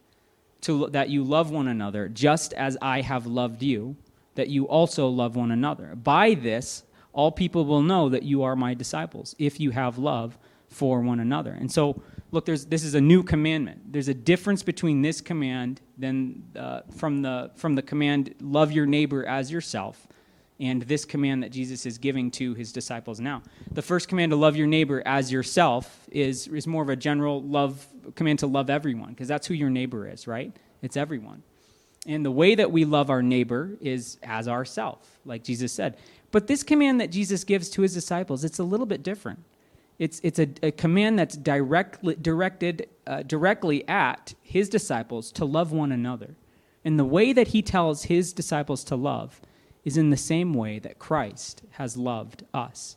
to, 0.63 0.89
that 0.89 1.09
you 1.09 1.25
love 1.25 1.51
one 1.51 1.69
another, 1.69 2.09
just 2.09 2.53
as 2.53 2.77
I 2.83 3.01
have 3.01 3.27
loved 3.27 3.63
you, 3.63 3.97
that 4.35 4.49
you 4.49 4.69
also 4.69 5.09
love 5.09 5.37
one 5.37 5.51
another. 5.51 5.95
By 5.95 6.35
this, 6.35 6.85
all 7.13 7.33
people 7.33 7.65
will 7.65 7.83
know 7.83 8.09
that 8.11 8.23
you 8.23 8.43
are 8.43 8.57
my 8.57 8.75
disciples, 8.75 9.35
if 9.39 9.59
you 9.59 9.71
have 9.71 9.99
love 9.99 10.39
for 10.69 11.01
one 11.01 11.21
another. 11.21 11.53
And 11.53 11.71
so, 11.71 12.01
look, 12.31 12.47
there's, 12.47 12.67
this 12.67 12.85
is 12.85 12.95
a 12.95 13.01
new 13.01 13.23
commandment. 13.23 13.93
There's 13.93 14.09
a 14.09 14.15
difference 14.15 14.63
between 14.63 15.03
this 15.03 15.21
command 15.21 15.81
than 15.99 16.45
uh, 16.57 16.81
from, 16.97 17.23
the, 17.23 17.51
from 17.55 17.75
the 17.75 17.83
command, 17.83 18.35
love 18.41 18.73
your 18.73 18.87
neighbor 18.87 19.27
as 19.27 19.51
yourself, 19.51 20.07
and 20.61 20.83
this 20.83 21.05
command 21.05 21.43
that 21.43 21.51
Jesus 21.51 21.87
is 21.87 21.99
giving 21.99 22.31
to 22.33 22.55
his 22.55 22.73
disciples 22.73 23.21
now. 23.21 23.43
The 23.73 23.83
first 23.83 24.09
command 24.09 24.31
to 24.31 24.37
love 24.37 24.57
your 24.57 24.67
neighbor 24.67 25.03
as 25.05 25.33
yourself 25.33 26.07
is, 26.11 26.47
is 26.49 26.67
more 26.67 26.83
of 26.83 26.89
a 26.89 26.97
general 26.97 27.43
love 27.43 27.87
command 28.15 28.41
to 28.41 28.47
love 28.47 28.71
everyone, 28.71 29.11
because 29.11 29.29
that's 29.29 29.47
who 29.47 29.55
your 29.55 29.71
neighbor 29.71 30.09
is, 30.09 30.27
right? 30.27 30.55
It's 30.83 30.97
everyone. 30.97 31.43
And 32.07 32.25
the 32.25 32.33
way 32.33 32.55
that 32.57 32.73
we 32.73 32.85
love 32.85 33.11
our 33.11 33.23
neighbor 33.23 33.77
is 33.81 34.19
as 34.23 34.49
ourself, 34.49 35.19
like 35.25 35.45
Jesus 35.45 35.73
said. 35.73 35.97
But 36.33 36.47
this 36.47 36.63
command 36.63 37.01
that 37.01 37.13
Jesus 37.13 37.45
gives 37.45 37.69
to 37.71 37.83
his 37.83 37.95
disciples, 37.95 38.43
it's 38.43 38.59
a 38.59 38.65
little 38.65 38.87
bit 38.87 39.03
different. 39.03 39.45
It's, 39.99 40.21
it's 40.25 40.41
a, 40.41 40.49
a 40.63 40.73
command 40.73 41.19
that's 41.19 41.37
directly, 41.37 42.17
directed 42.17 42.89
uh, 43.07 43.23
directly 43.23 43.87
at 43.89 44.35
his 44.43 44.69
disciples 44.69 45.31
to 45.33 45.45
love 45.45 45.71
one 45.71 45.93
another. 45.93 46.35
And 46.85 46.99
the 46.99 47.05
way 47.05 47.33
that 47.33 47.49
he 47.49 47.63
tells 47.63 48.05
his 48.05 48.33
disciples 48.33 48.83
to 48.85 48.97
love 48.97 49.41
is 49.85 49.97
in 49.97 50.11
the 50.11 50.17
same 50.17 50.55
way 50.55 50.79
that 50.79 50.99
Christ 50.99 51.63
has 51.73 51.97
loved 51.97 52.45
us. 52.55 52.97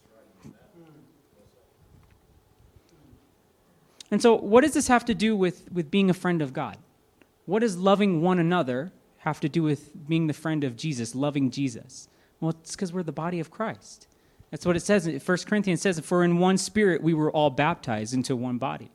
And 4.11 4.21
so, 4.21 4.35
what 4.35 4.61
does 4.61 4.73
this 4.73 4.87
have 4.87 5.05
to 5.05 5.15
do 5.15 5.35
with, 5.35 5.71
with 5.71 5.89
being 5.89 6.09
a 6.09 6.13
friend 6.13 6.41
of 6.41 6.53
God? 6.53 6.77
What 7.45 7.59
does 7.59 7.77
loving 7.77 8.21
one 8.21 8.39
another 8.39 8.91
have 9.17 9.39
to 9.41 9.49
do 9.49 9.63
with 9.63 10.07
being 10.07 10.27
the 10.27 10.33
friend 10.33 10.63
of 10.63 10.75
Jesus, 10.77 11.15
loving 11.15 11.49
Jesus? 11.49 12.07
Well, 12.39 12.51
it's 12.51 12.75
because 12.75 12.93
we're 12.93 13.03
the 13.03 13.11
body 13.11 13.39
of 13.39 13.49
Christ. 13.49 14.07
That's 14.51 14.65
what 14.65 14.75
it 14.75 14.81
says. 14.81 15.07
1 15.07 15.37
Corinthians 15.47 15.81
says, 15.81 15.99
For 15.99 16.23
in 16.23 16.37
one 16.37 16.57
spirit 16.57 17.01
we 17.01 17.13
were 17.13 17.31
all 17.31 17.49
baptized 17.49 18.13
into 18.13 18.35
one 18.35 18.57
body 18.57 18.91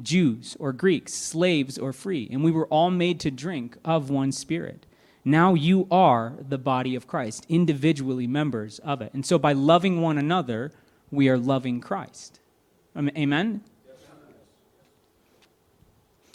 Jews 0.00 0.56
or 0.58 0.72
Greeks, 0.72 1.12
slaves 1.12 1.78
or 1.78 1.92
free, 1.92 2.28
and 2.30 2.42
we 2.42 2.50
were 2.50 2.66
all 2.66 2.90
made 2.90 3.20
to 3.20 3.30
drink 3.30 3.76
of 3.84 4.10
one 4.10 4.32
spirit. 4.32 4.86
Now 5.24 5.54
you 5.54 5.86
are 5.90 6.34
the 6.48 6.58
body 6.58 6.94
of 6.94 7.06
Christ, 7.06 7.46
individually 7.48 8.26
members 8.26 8.78
of 8.80 9.00
it. 9.00 9.14
And 9.14 9.24
so 9.24 9.38
by 9.38 9.52
loving 9.52 10.02
one 10.02 10.18
another, 10.18 10.72
we 11.10 11.28
are 11.28 11.38
loving 11.38 11.80
Christ. 11.80 12.40
Amen? 12.96 13.62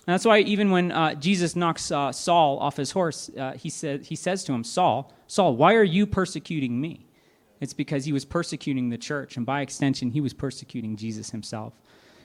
And 0.10 0.14
that's 0.16 0.26
why 0.26 0.40
even 0.40 0.72
when 0.72 0.92
uh, 0.92 1.14
Jesus 1.14 1.56
knocks 1.56 1.92
uh, 1.92 2.12
Saul 2.12 2.58
off 2.58 2.78
his 2.78 2.90
horse, 2.90 3.30
uh, 3.38 3.54
he, 3.54 3.70
said, 3.70 4.06
he 4.06 4.16
says 4.16 4.44
to 4.46 4.54
him, 4.54 4.64
Saul, 4.64 5.14
Saul, 5.28 5.56
why 5.56 5.76
are 5.76 5.84
you 5.84 6.08
persecuting 6.08 6.82
me? 6.82 7.06
It's 7.62 7.74
because 7.74 8.06
he 8.06 8.14
was 8.14 8.26
persecuting 8.26 8.90
the 8.90 8.98
church, 8.98 9.38
and 9.38 9.46
by 9.46 9.62
extension, 9.62 10.10
he 10.10 10.22
was 10.22 10.34
persecuting 10.34 10.96
Jesus 10.96 11.30
himself. 11.30 11.74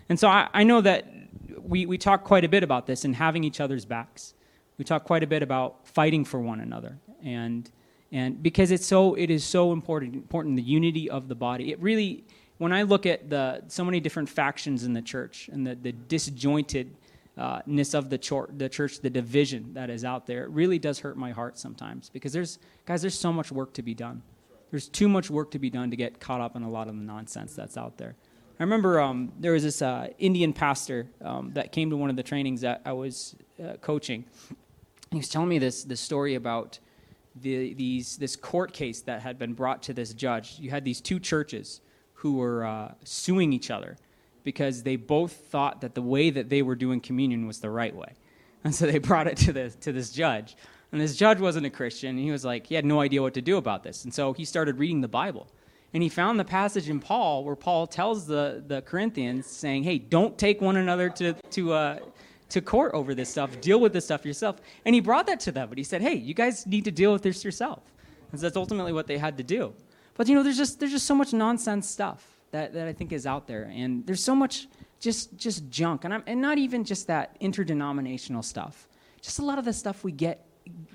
And 0.08 0.18
so 0.18 0.28
I, 0.28 0.48
I 0.54 0.64
know 0.64 0.80
that 0.80 1.06
we, 1.60 1.84
we 1.84 1.98
talk 1.98 2.24
quite 2.24 2.44
a 2.44 2.48
bit 2.48 2.62
about 2.62 2.86
this 2.86 3.04
and 3.04 3.14
having 3.16 3.44
each 3.44 3.60
other's 3.60 3.84
backs. 3.84 4.32
We 4.78 4.84
talk 4.84 5.04
quite 5.04 5.22
a 5.22 5.26
bit 5.26 5.42
about 5.42 5.86
fighting 5.86 6.24
for 6.24 6.40
one 6.40 6.60
another. 6.60 6.98
And, 7.22 7.70
and 8.12 8.42
because 8.42 8.70
it's 8.70 8.86
so, 8.86 9.14
it 9.14 9.30
is 9.30 9.44
so 9.44 9.72
important, 9.72 10.14
important, 10.14 10.56
the 10.56 10.62
unity 10.62 11.08
of 11.08 11.28
the 11.28 11.34
body. 11.34 11.72
It 11.72 11.80
really, 11.80 12.24
when 12.58 12.72
I 12.72 12.82
look 12.82 13.06
at 13.06 13.30
the, 13.30 13.62
so 13.68 13.84
many 13.84 14.00
different 14.00 14.28
factions 14.28 14.84
in 14.84 14.92
the 14.92 15.02
church 15.02 15.48
and 15.52 15.66
the, 15.66 15.74
the 15.74 15.92
disjointed 15.92 16.94
uh, 17.36 17.60
of 17.66 18.10
the, 18.10 18.46
the 18.56 18.68
church, 18.68 19.00
the 19.00 19.10
division 19.10 19.74
that 19.74 19.90
is 19.90 20.04
out 20.04 20.26
there, 20.26 20.44
it 20.44 20.50
really 20.50 20.78
does 20.78 20.98
hurt 20.98 21.16
my 21.16 21.30
heart 21.30 21.58
sometimes 21.58 22.10
because 22.10 22.32
there's, 22.32 22.58
guys, 22.84 23.00
there's 23.00 23.18
so 23.18 23.32
much 23.32 23.50
work 23.52 23.72
to 23.74 23.82
be 23.82 23.94
done. 23.94 24.22
There's 24.70 24.88
too 24.88 25.08
much 25.08 25.30
work 25.30 25.52
to 25.52 25.58
be 25.60 25.70
done 25.70 25.90
to 25.90 25.96
get 25.96 26.18
caught 26.18 26.40
up 26.40 26.56
in 26.56 26.62
a 26.62 26.68
lot 26.68 26.88
of 26.88 26.96
the 26.96 27.02
nonsense 27.02 27.54
that's 27.54 27.76
out 27.76 27.96
there. 27.96 28.16
I 28.58 28.62
remember 28.62 29.00
um, 29.00 29.32
there 29.38 29.52
was 29.52 29.64
this 29.64 29.82
uh, 29.82 30.08
Indian 30.18 30.52
pastor 30.52 31.08
um, 31.20 31.52
that 31.54 31.72
came 31.72 31.90
to 31.90 31.96
one 31.96 32.08
of 32.08 32.16
the 32.16 32.22
trainings 32.22 32.60
that 32.60 32.82
I 32.84 32.92
was 32.92 33.34
uh, 33.62 33.74
coaching. 33.80 34.24
He 35.14 35.18
was 35.18 35.28
telling 35.28 35.48
me 35.48 35.58
this, 35.58 35.84
this 35.84 36.00
story 36.00 36.34
about 36.34 36.78
the, 37.40 37.72
these, 37.74 38.16
this 38.16 38.34
court 38.36 38.72
case 38.72 39.00
that 39.02 39.22
had 39.22 39.38
been 39.38 39.54
brought 39.54 39.82
to 39.84 39.92
this 39.92 40.12
judge. 40.12 40.58
You 40.58 40.70
had 40.70 40.84
these 40.84 41.00
two 41.00 41.20
churches 41.20 41.80
who 42.14 42.34
were 42.34 42.64
uh, 42.64 42.94
suing 43.04 43.52
each 43.52 43.70
other 43.70 43.96
because 44.42 44.82
they 44.82 44.96
both 44.96 45.32
thought 45.32 45.80
that 45.82 45.94
the 45.94 46.02
way 46.02 46.30
that 46.30 46.48
they 46.48 46.62
were 46.62 46.74
doing 46.74 47.00
communion 47.00 47.46
was 47.46 47.60
the 47.60 47.70
right 47.70 47.94
way. 47.94 48.14
And 48.64 48.74
so 48.74 48.86
they 48.86 48.98
brought 49.10 49.26
it 49.26 49.36
to, 49.38 49.52
the, 49.52 49.70
to 49.70 49.92
this 49.92 50.10
judge. 50.10 50.56
And 50.90 51.00
this 51.00 51.16
judge 51.16 51.38
wasn't 51.38 51.66
a 51.66 51.70
Christian. 51.70 52.10
And 52.10 52.18
he 52.18 52.30
was 52.30 52.44
like, 52.44 52.66
he 52.66 52.74
had 52.74 52.84
no 52.84 53.00
idea 53.00 53.22
what 53.22 53.34
to 53.34 53.42
do 53.42 53.56
about 53.56 53.84
this. 53.84 54.04
And 54.04 54.12
so 54.12 54.32
he 54.32 54.44
started 54.44 54.78
reading 54.78 55.00
the 55.00 55.08
Bible. 55.08 55.46
And 55.92 56.02
he 56.02 56.08
found 56.08 56.40
the 56.40 56.44
passage 56.44 56.88
in 56.88 56.98
Paul 56.98 57.44
where 57.44 57.54
Paul 57.54 57.86
tells 57.86 58.26
the, 58.26 58.64
the 58.66 58.82
Corinthians, 58.82 59.46
saying, 59.46 59.84
hey, 59.84 59.98
don't 59.98 60.36
take 60.36 60.60
one 60.60 60.76
another 60.76 61.08
to, 61.10 61.34
to, 61.50 61.72
uh, 61.72 61.98
to 62.50 62.60
court 62.60 62.92
over 62.94 63.14
this 63.14 63.28
stuff. 63.28 63.60
Deal 63.60 63.80
with 63.80 63.92
this 63.92 64.04
stuff 64.04 64.24
yourself. 64.24 64.60
And 64.84 64.94
he 64.94 65.00
brought 65.00 65.26
that 65.26 65.40
to 65.40 65.52
them. 65.52 65.68
But 65.68 65.78
he 65.78 65.84
said, 65.84 66.02
hey, 66.02 66.14
you 66.14 66.34
guys 66.34 66.66
need 66.66 66.84
to 66.84 66.90
deal 66.90 67.12
with 67.12 67.22
this 67.22 67.44
yourself. 67.44 67.82
And 68.30 68.40
so 68.40 68.46
that's 68.46 68.56
ultimately 68.56 68.92
what 68.92 69.06
they 69.06 69.18
had 69.18 69.36
to 69.38 69.44
do. 69.44 69.74
But, 70.14 70.28
you 70.28 70.34
know, 70.34 70.42
there's 70.42 70.56
just, 70.56 70.78
there's 70.78 70.92
just 70.92 71.06
so 71.06 71.14
much 71.14 71.32
nonsense 71.32 71.88
stuff 71.88 72.24
that, 72.50 72.72
that 72.74 72.86
I 72.86 72.92
think 72.92 73.12
is 73.12 73.26
out 73.26 73.46
there. 73.46 73.70
And 73.74 74.06
there's 74.06 74.22
so 74.22 74.34
much 74.34 74.68
just, 75.00 75.36
just 75.36 75.68
junk. 75.70 76.04
And, 76.04 76.14
I'm, 76.14 76.22
and 76.26 76.40
not 76.40 76.58
even 76.58 76.84
just 76.84 77.06
that 77.08 77.36
interdenominational 77.40 78.42
stuff. 78.42 78.88
Just 79.20 79.38
a 79.38 79.44
lot 79.44 79.58
of 79.58 79.64
the 79.64 79.72
stuff 79.72 80.04
we 80.04 80.12
get, 80.12 80.46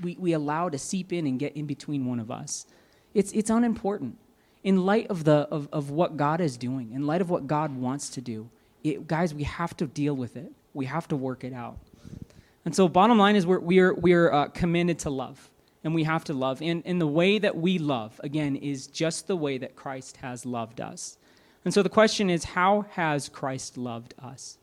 we, 0.02 0.16
we 0.20 0.34
allow 0.34 0.70
to 0.70 0.78
seep 0.78 1.12
in 1.12 1.28
and 1.28 1.40
get 1.40 1.56
in 1.56 1.66
between 1.66 2.06
one 2.06 2.20
of 2.20 2.32
us. 2.32 2.66
It's, 3.14 3.32
it's 3.34 3.50
unimportant. 3.50 4.18
In 4.64 4.86
light 4.86 5.08
of, 5.08 5.24
the, 5.24 5.48
of, 5.52 5.68
of 5.72 5.90
what 5.90 6.18
God 6.18 6.42
is 6.42 6.58
doing, 6.58 6.92
in 6.92 7.08
light 7.08 7.22
of 7.22 7.30
what 7.30 7.48
God 7.48 7.76
wants 7.76 8.10
to 8.10 8.22
do, 8.22 8.50
it, 8.84 9.08
guys, 9.08 9.34
we 9.34 9.44
have 9.44 9.76
to 9.78 9.88
deal 9.88 10.16
with 10.16 10.38
it. 10.38 10.52
We 10.74 10.86
have 10.86 11.08
to 11.10 11.16
work 11.16 11.44
it 11.44 11.54
out. 11.54 11.78
And 12.66 12.76
so, 12.76 12.88
bottom 12.88 13.18
line 13.18 13.36
is 13.36 13.46
we're, 13.46 13.60
we're, 13.60 13.94
we're 13.94 14.32
uh, 14.32 14.48
commanded 14.48 15.00
to 15.00 15.10
love, 15.10 15.50
and 15.84 15.96
we 15.96 16.04
have 16.04 16.24
to 16.26 16.34
love. 16.34 16.62
And, 16.62 16.84
and 16.86 17.00
the 17.00 17.08
way 17.08 17.40
that 17.40 17.56
we 17.56 17.78
love, 17.78 18.20
again, 18.24 18.56
is 18.56 18.88
just 18.88 19.28
the 19.28 19.36
way 19.36 19.58
that 19.58 19.76
Christ 19.76 20.18
has 20.18 20.46
loved 20.46 20.82
us. 20.82 21.18
And 21.66 21.74
so 21.74 21.84
the 21.84 21.90
question 21.90 22.30
is 22.30 22.44
how 22.44 22.86
has 22.92 23.30
Christ 23.30 23.78
loved 23.78 24.14
us? 24.22 24.58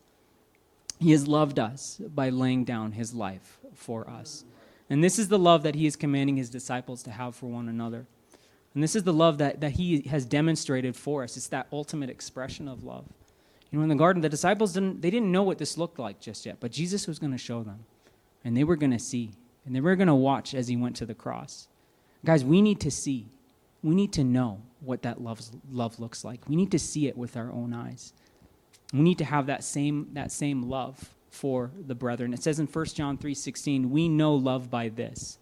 He 0.99 1.11
has 1.11 1.27
loved 1.27 1.59
us 1.59 2.01
by 2.15 2.29
laying 2.29 2.63
down 2.63 2.93
his 2.93 3.13
life 3.13 3.59
for 3.73 4.09
us. 4.09 4.45
And 4.89 5.03
this 5.03 5.19
is 5.19 5.27
the 5.27 5.39
love 5.39 5.63
that 5.63 5.75
he 5.75 5.85
is 5.85 5.95
commanding 5.95 6.37
his 6.37 6.49
disciples 6.49 7.03
to 7.03 7.11
have 7.11 7.35
for 7.35 7.47
one 7.47 7.67
another. 7.67 8.05
And 8.73 8.83
this 8.83 8.95
is 8.95 9.03
the 9.03 9.13
love 9.13 9.37
that, 9.39 9.61
that 9.61 9.71
he 9.71 10.01
has 10.03 10.25
demonstrated 10.25 10.95
for 10.95 11.23
us. 11.23 11.35
It's 11.35 11.47
that 11.47 11.67
ultimate 11.71 12.09
expression 12.09 12.67
of 12.67 12.83
love. 12.83 13.05
Know, 13.77 13.83
in 13.83 13.89
the 13.89 13.95
garden, 13.95 14.21
the 14.21 14.29
disciples 14.29 14.73
didn't, 14.73 15.01
they 15.01 15.09
didn't 15.09 15.31
know 15.31 15.43
what 15.43 15.57
this 15.57 15.77
looked 15.77 15.99
like 15.99 16.19
just 16.19 16.45
yet, 16.45 16.57
but 16.59 16.71
Jesus 16.71 17.07
was 17.07 17.19
going 17.19 17.31
to 17.31 17.37
show 17.37 17.63
them. 17.63 17.85
And 18.43 18.55
they 18.55 18.63
were 18.63 18.75
going 18.75 18.91
to 18.91 18.99
see. 18.99 19.31
And 19.65 19.75
they 19.75 19.81
were 19.81 19.95
going 19.95 20.07
to 20.07 20.15
watch 20.15 20.53
as 20.53 20.67
he 20.67 20.77
went 20.77 20.95
to 20.97 21.05
the 21.05 21.13
cross. 21.13 21.67
Guys, 22.25 22.43
we 22.43 22.61
need 22.61 22.79
to 22.81 22.91
see 22.91 23.27
we 23.83 23.95
need 23.95 24.13
to 24.13 24.23
know 24.23 24.61
what 24.81 25.03
that 25.03 25.21
love, 25.21 25.41
love 25.71 25.99
looks 25.99 26.23
like. 26.23 26.47
We 26.47 26.55
need 26.55 26.71
to 26.71 26.79
see 26.79 27.07
it 27.07 27.17
with 27.17 27.37
our 27.37 27.51
own 27.51 27.73
eyes. 27.73 28.13
We 28.93 29.01
need 29.01 29.17
to 29.19 29.25
have 29.25 29.47
that 29.47 29.63
same, 29.63 30.09
that 30.13 30.31
same 30.31 30.63
love 30.63 31.13
for 31.29 31.71
the 31.85 31.95
brethren. 31.95 32.33
It 32.33 32.41
says 32.41 32.59
in 32.59 32.67
1 32.67 32.95
John 32.95 33.17
3:16, 33.17 33.91
"We 33.91 34.09
know 34.09 34.35
love 34.35 34.69
by 34.69 34.89
this, 34.89 35.39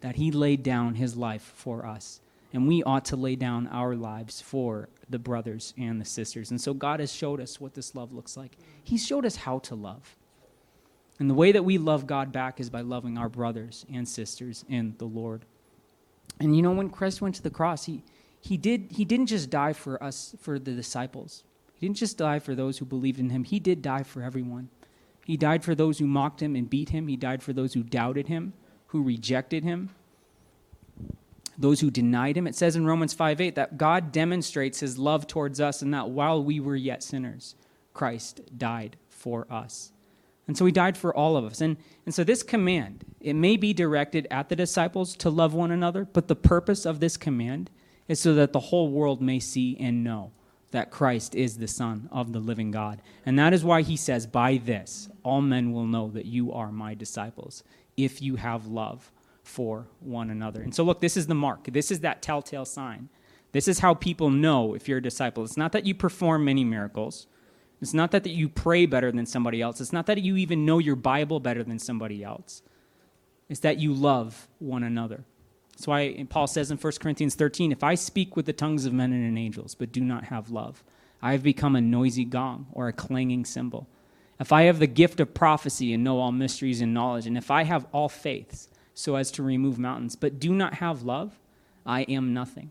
that 0.00 0.16
he 0.16 0.30
laid 0.30 0.62
down 0.62 0.94
his 0.94 1.16
life 1.16 1.42
for 1.42 1.84
us." 1.86 2.20
And 2.54 2.68
we 2.68 2.84
ought 2.84 3.04
to 3.06 3.16
lay 3.16 3.34
down 3.34 3.66
our 3.66 3.96
lives 3.96 4.40
for 4.40 4.88
the 5.10 5.18
brothers 5.18 5.74
and 5.76 6.00
the 6.00 6.04
sisters. 6.04 6.52
And 6.52 6.60
so 6.60 6.72
God 6.72 7.00
has 7.00 7.12
showed 7.12 7.40
us 7.40 7.60
what 7.60 7.74
this 7.74 7.96
love 7.96 8.12
looks 8.12 8.36
like. 8.36 8.56
He's 8.82 9.04
showed 9.04 9.26
us 9.26 9.34
how 9.34 9.58
to 9.58 9.74
love. 9.74 10.16
And 11.18 11.28
the 11.28 11.34
way 11.34 11.50
that 11.50 11.64
we 11.64 11.78
love 11.78 12.06
God 12.06 12.30
back 12.30 12.60
is 12.60 12.70
by 12.70 12.80
loving 12.80 13.18
our 13.18 13.28
brothers 13.28 13.84
and 13.92 14.08
sisters 14.08 14.64
in 14.68 14.94
the 14.98 15.04
Lord. 15.04 15.44
And 16.38 16.56
you 16.56 16.62
know, 16.62 16.70
when 16.70 16.90
Christ 16.90 17.20
went 17.20 17.34
to 17.34 17.42
the 17.42 17.50
cross, 17.50 17.86
he, 17.86 18.04
he, 18.40 18.56
did, 18.56 18.86
he 18.92 19.04
didn't 19.04 19.26
just 19.26 19.50
die 19.50 19.72
for 19.72 20.02
us, 20.02 20.36
for 20.40 20.60
the 20.60 20.72
disciples. 20.72 21.42
He 21.74 21.86
didn't 21.86 21.98
just 21.98 22.18
die 22.18 22.38
for 22.38 22.54
those 22.54 22.78
who 22.78 22.84
believed 22.84 23.18
in 23.18 23.30
him. 23.30 23.42
He 23.42 23.58
did 23.58 23.82
die 23.82 24.04
for 24.04 24.22
everyone. 24.22 24.68
He 25.26 25.36
died 25.36 25.64
for 25.64 25.74
those 25.74 25.98
who 25.98 26.06
mocked 26.06 26.40
him 26.40 26.54
and 26.54 26.70
beat 26.70 26.90
him. 26.90 27.08
He 27.08 27.16
died 27.16 27.42
for 27.42 27.52
those 27.52 27.74
who 27.74 27.82
doubted 27.82 28.28
him, 28.28 28.52
who 28.88 29.02
rejected 29.02 29.64
him, 29.64 29.90
those 31.58 31.80
who 31.80 31.90
denied 31.90 32.36
him. 32.36 32.46
It 32.46 32.54
says 32.54 32.76
in 32.76 32.86
Romans 32.86 33.12
5 33.12 33.40
8 33.40 33.54
that 33.54 33.78
God 33.78 34.12
demonstrates 34.12 34.80
his 34.80 34.98
love 34.98 35.26
towards 35.26 35.60
us 35.60 35.82
and 35.82 35.92
that 35.94 36.10
while 36.10 36.42
we 36.42 36.60
were 36.60 36.76
yet 36.76 37.02
sinners, 37.02 37.54
Christ 37.92 38.40
died 38.56 38.96
for 39.08 39.46
us. 39.50 39.92
And 40.46 40.58
so 40.58 40.66
he 40.66 40.72
died 40.72 40.98
for 40.98 41.14
all 41.14 41.36
of 41.36 41.44
us. 41.44 41.60
And, 41.60 41.76
and 42.04 42.14
so 42.14 42.22
this 42.22 42.42
command, 42.42 43.04
it 43.20 43.34
may 43.34 43.56
be 43.56 43.72
directed 43.72 44.26
at 44.30 44.48
the 44.48 44.56
disciples 44.56 45.16
to 45.16 45.30
love 45.30 45.54
one 45.54 45.70
another, 45.70 46.04
but 46.04 46.28
the 46.28 46.36
purpose 46.36 46.84
of 46.84 47.00
this 47.00 47.16
command 47.16 47.70
is 48.08 48.20
so 48.20 48.34
that 48.34 48.52
the 48.52 48.60
whole 48.60 48.90
world 48.90 49.22
may 49.22 49.40
see 49.40 49.76
and 49.80 50.04
know 50.04 50.32
that 50.72 50.90
Christ 50.90 51.34
is 51.34 51.56
the 51.56 51.68
Son 51.68 52.08
of 52.12 52.32
the 52.32 52.40
living 52.40 52.70
God. 52.70 53.00
And 53.24 53.38
that 53.38 53.54
is 53.54 53.64
why 53.64 53.82
he 53.82 53.96
says, 53.96 54.26
By 54.26 54.58
this, 54.58 55.08
all 55.22 55.40
men 55.40 55.72
will 55.72 55.86
know 55.86 56.10
that 56.10 56.26
you 56.26 56.52
are 56.52 56.72
my 56.72 56.94
disciples, 56.94 57.62
if 57.96 58.20
you 58.20 58.36
have 58.36 58.66
love 58.66 59.12
for 59.44 59.86
one 60.00 60.30
another. 60.30 60.62
And 60.62 60.74
so, 60.74 60.82
look, 60.82 61.00
this 61.00 61.16
is 61.16 61.26
the 61.28 61.34
mark. 61.34 61.64
This 61.70 61.90
is 61.90 62.00
that 62.00 62.22
telltale 62.22 62.64
sign. 62.64 63.10
This 63.52 63.68
is 63.68 63.78
how 63.78 63.94
people 63.94 64.30
know 64.30 64.74
if 64.74 64.88
you're 64.88 64.98
a 64.98 65.02
disciple. 65.02 65.44
It's 65.44 65.56
not 65.56 65.70
that 65.72 65.86
you 65.86 65.94
perform 65.94 66.44
many 66.44 66.64
miracles. 66.64 67.28
It's 67.80 67.94
not 67.94 68.10
that 68.12 68.26
you 68.26 68.48
pray 68.48 68.86
better 68.86 69.12
than 69.12 69.26
somebody 69.26 69.60
else. 69.60 69.80
It's 69.80 69.92
not 69.92 70.06
that 70.06 70.22
you 70.22 70.36
even 70.36 70.64
know 70.64 70.78
your 70.78 70.96
Bible 70.96 71.38
better 71.38 71.62
than 71.62 71.78
somebody 71.78 72.24
else. 72.24 72.62
It's 73.48 73.60
that 73.60 73.78
you 73.78 73.92
love 73.92 74.48
one 74.58 74.82
another. 74.82 75.24
That's 75.72 75.86
why 75.86 76.26
Paul 76.30 76.46
says 76.46 76.70
in 76.70 76.78
1 76.78 76.92
Corinthians 77.00 77.34
13 77.34 77.70
if 77.70 77.84
I 77.84 77.94
speak 77.94 78.34
with 78.34 78.46
the 78.46 78.52
tongues 78.52 78.86
of 78.86 78.92
men 78.92 79.12
and 79.12 79.38
angels, 79.38 79.74
but 79.74 79.92
do 79.92 80.00
not 80.00 80.24
have 80.24 80.50
love, 80.50 80.82
I 81.20 81.32
have 81.32 81.42
become 81.42 81.76
a 81.76 81.80
noisy 81.80 82.24
gong 82.24 82.66
or 82.72 82.88
a 82.88 82.92
clanging 82.92 83.44
cymbal. 83.44 83.88
If 84.40 84.52
I 84.52 84.62
have 84.62 84.78
the 84.78 84.86
gift 84.86 85.20
of 85.20 85.34
prophecy 85.34 85.92
and 85.92 86.02
know 86.02 86.18
all 86.18 86.32
mysteries 86.32 86.80
and 86.80 86.94
knowledge, 86.94 87.26
and 87.26 87.36
if 87.36 87.50
I 87.50 87.64
have 87.64 87.86
all 87.92 88.08
faiths 88.08 88.68
so 88.94 89.16
as 89.16 89.30
to 89.32 89.42
remove 89.42 89.78
mountains, 89.78 90.16
but 90.16 90.38
do 90.38 90.54
not 90.54 90.74
have 90.74 91.02
love, 91.02 91.38
I 91.84 92.02
am 92.02 92.32
nothing. 92.32 92.70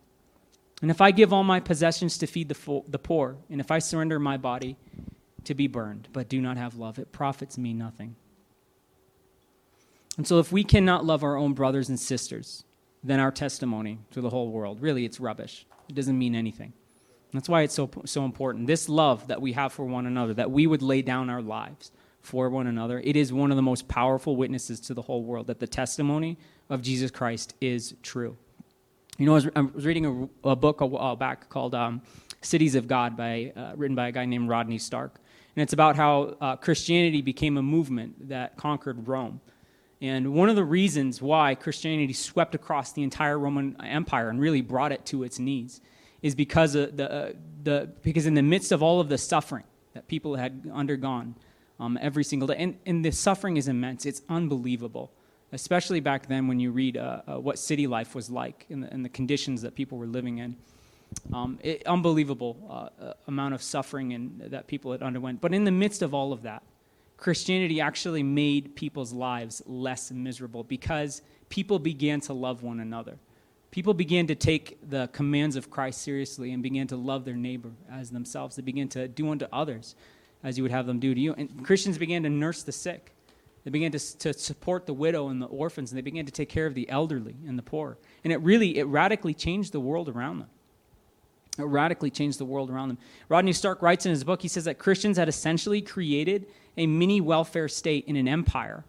And 0.82 0.90
if 0.90 1.02
I 1.02 1.12
give 1.12 1.32
all 1.32 1.44
my 1.44 1.60
possessions 1.60 2.18
to 2.18 2.28
feed 2.28 2.50
the, 2.50 2.56
fo- 2.56 2.86
the 2.88 3.00
poor, 3.00 3.38
and 3.50 3.62
if 3.62 3.72
I 3.72 3.80
surrender 3.80 4.20
my 4.20 4.38
body 4.38 4.78
to 5.44 5.54
be 5.54 5.68
burned, 5.68 6.08
but 6.12 6.30
do 6.30 6.42
not 6.42 6.58
have 6.58 6.76
love, 6.76 6.98
it 7.00 7.12
profits 7.12 7.58
me 7.58 7.74
nothing. 7.74 8.16
And 10.18 10.28
so, 10.28 10.40
if 10.40 10.52
we 10.52 10.64
cannot 10.64 11.06
love 11.06 11.24
our 11.24 11.36
own 11.36 11.54
brothers 11.54 11.90
and 11.90 12.00
sisters, 12.00 12.66
then 13.04 13.20
our 13.20 13.32
testimony 13.32 14.00
to 14.12 14.22
the 14.22 14.30
whole 14.30 14.52
world, 14.52 14.82
really, 14.82 15.06
it's 15.06 15.20
rubbish. 15.20 15.66
It 15.90 15.96
doesn't 15.96 16.18
mean 16.18 16.36
anything. 16.36 16.74
That's 17.34 17.50
why 17.50 17.64
it's 17.64 17.74
so, 17.74 17.90
so 18.06 18.26
important. 18.26 18.68
This 18.68 18.88
love 18.88 19.28
that 19.28 19.42
we 19.42 19.54
have 19.54 19.74
for 19.74 19.86
one 19.86 20.06
another, 20.06 20.36
that 20.36 20.52
we 20.52 20.68
would 20.68 20.84
lay 20.84 21.02
down 21.02 21.30
our 21.32 21.42
lives 21.42 21.92
for 22.24 22.50
one 22.50 22.68
another, 22.68 23.02
it 23.04 23.16
is 23.18 23.34
one 23.34 23.52
of 23.52 23.58
the 23.58 23.62
most 23.62 23.88
powerful 23.90 24.38
witnesses 24.38 24.80
to 24.80 24.94
the 24.94 25.02
whole 25.02 25.24
world 25.24 25.48
that 25.48 25.60
the 25.60 25.68
testimony 25.68 26.38
of 26.70 26.82
Jesus 26.82 27.12
Christ 27.12 27.54
is 27.60 27.94
true. 28.02 28.38
You 29.18 29.26
know, 29.26 29.34
I 29.34 29.36
was, 29.36 29.50
I 29.56 29.62
was 29.62 29.86
reading 29.86 30.30
a, 30.44 30.50
a, 30.50 30.56
book 30.56 30.80
a 30.82 30.86
while 30.86 31.18
back 31.18 31.50
called 31.50 31.76
um, 31.76 32.02
Cities 32.42 32.76
of 32.76 32.88
God, 32.88 33.18
by, 33.18 33.52
uh, 33.56 33.74
written 33.76 33.96
by 33.96 34.08
a 34.08 34.12
guy 34.12 34.26
named 34.26 34.48
Rodney 34.48 34.78
Stark. 34.78 35.20
And 35.56 35.62
it's 35.62 35.74
about 35.74 35.98
how 35.98 36.36
uh, 36.40 36.56
Christianity 36.56 37.22
became 37.22 37.58
a 37.58 37.62
movement 37.62 38.30
that 38.30 38.56
conquered 38.56 39.06
Rome. 39.08 39.42
And 40.02 40.34
one 40.34 40.50
of 40.50 40.56
the 40.56 40.64
reasons 40.64 41.22
why 41.22 41.56
Christianity 41.56 42.14
swept 42.14 42.56
across 42.56 42.94
the 42.94 43.04
entire 43.04 43.38
Roman 43.38 43.76
Empire 43.82 44.30
and 44.30 44.40
really 44.40 44.62
brought 44.62 44.94
it 44.94 45.06
to 45.08 45.24
its 45.24 45.40
knees 45.40 45.82
is 46.22 46.36
because, 46.36 46.74
the, 46.74 47.12
uh, 47.12 47.34
the, 47.64 47.92
because 48.02 48.26
in 48.26 48.34
the 48.34 48.42
midst 48.42 48.72
of 48.72 48.82
all 48.82 49.02
of 49.02 49.10
the 49.10 49.18
suffering 49.18 49.66
that 49.94 50.08
people 50.08 50.38
had 50.38 50.72
undergone 50.74 51.36
um, 51.80 51.98
every 52.02 52.24
single 52.24 52.48
day, 52.48 52.56
and, 52.58 52.78
and 52.86 53.04
the 53.04 53.12
suffering 53.12 53.58
is 53.58 53.68
immense, 53.68 54.06
it's 54.06 54.22
unbelievable, 54.30 55.12
especially 55.52 56.00
back 56.00 56.28
then 56.28 56.48
when 56.48 56.60
you 56.60 56.72
read 56.72 56.98
uh, 56.98 57.22
uh, 57.28 57.40
what 57.40 57.60
city 57.60 57.88
life 57.88 58.16
was 58.16 58.30
like 58.30 58.66
and 58.70 58.84
the, 58.84 58.94
and 58.94 59.04
the, 59.04 59.10
conditions 59.10 59.62
that 59.62 59.76
people 59.76 59.98
were 59.98 60.08
living 60.08 60.38
in. 60.38 60.56
Um, 61.32 61.60
it, 61.62 61.86
unbelievable 61.86 62.58
uh, 62.70 63.04
uh, 63.04 63.14
amount 63.28 63.54
of 63.54 63.62
suffering 63.62 64.14
and, 64.14 64.42
that 64.52 64.68
people 64.68 64.92
had 64.92 65.04
underwent. 65.04 65.42
But 65.42 65.54
in 65.54 65.64
the 65.64 65.72
midst 65.72 66.02
of 66.02 66.14
all 66.14 66.34
of 66.34 66.42
that, 66.44 66.64
Christianity 67.18 67.80
actually 67.80 68.24
made 68.24 68.76
people's 68.76 69.14
lives 69.14 69.62
less 69.66 70.12
miserable 70.12 70.64
because 70.64 71.22
people 71.50 71.80
began 71.80 72.20
to 72.22 72.34
love 72.34 72.64
one 72.64 72.80
another. 72.80 73.18
People 73.72 73.94
began 73.94 74.28
to 74.28 74.36
take 74.36 74.78
the 74.90 75.08
commands 75.14 75.56
of 75.56 75.70
Christ 75.70 76.02
seriously 76.02 76.52
and 76.52 76.62
began 76.62 76.86
to 76.88 76.96
love 76.96 77.26
their 77.26 77.36
neighbor 77.36 77.72
as 77.92 78.12
themselves. 78.12 78.56
They 78.56 78.62
began 78.62 78.88
to 78.90 79.08
do 79.08 79.30
unto 79.30 79.46
others 79.52 79.96
as 80.44 80.58
you 80.58 80.64
would 80.64 80.72
have 80.72 80.86
them 80.86 81.00
do 81.00 81.14
to 81.14 81.20
you. 81.20 81.34
And 81.34 81.64
Christians 81.64 81.98
began 81.98 82.24
to 82.24 82.30
nurse 82.30 82.64
the 82.64 82.72
sick. 82.72 83.14
They 83.64 83.72
began 83.72 83.92
to, 83.92 84.18
to 84.20 84.34
support 84.34 84.86
the 84.86 84.94
widow 84.94 85.30
and 85.30 85.42
the 85.42 85.46
orphans, 85.46 85.92
and 85.92 85.98
they 85.98 86.02
began 86.02 86.26
to 86.26 86.32
take 86.32 86.50
care 86.50 86.66
of 86.66 86.74
the 86.74 86.90
elderly 86.90 87.36
and 87.48 87.58
the 87.58 87.64
poor. 87.64 87.98
And 88.24 88.34
it 88.34 88.38
really, 88.42 88.78
it 88.78 88.84
radically 88.84 89.34
changed 89.34 89.72
the 89.72 89.80
world 89.80 90.10
around 90.10 90.40
them. 90.40 90.50
It 91.58 91.64
radically 91.64 92.10
changed 92.10 92.40
the 92.40 92.46
world 92.46 92.70
around 92.70 92.90
them. 92.90 92.98
Rodney 93.30 93.54
Stark 93.54 93.82
writes 93.82 94.06
in 94.06 94.10
his 94.10 94.24
book, 94.24 94.42
he 94.42 94.48
says 94.48 94.66
that 94.66 94.80
Christians 94.80 95.18
had 95.18 95.30
essentially 95.30 95.82
created 95.82 96.48
a 96.78 96.88
mini 96.88 97.22
welfare 97.22 97.68
state 97.68 98.06
in 98.06 98.16
an 98.16 98.28
empire 98.28 98.84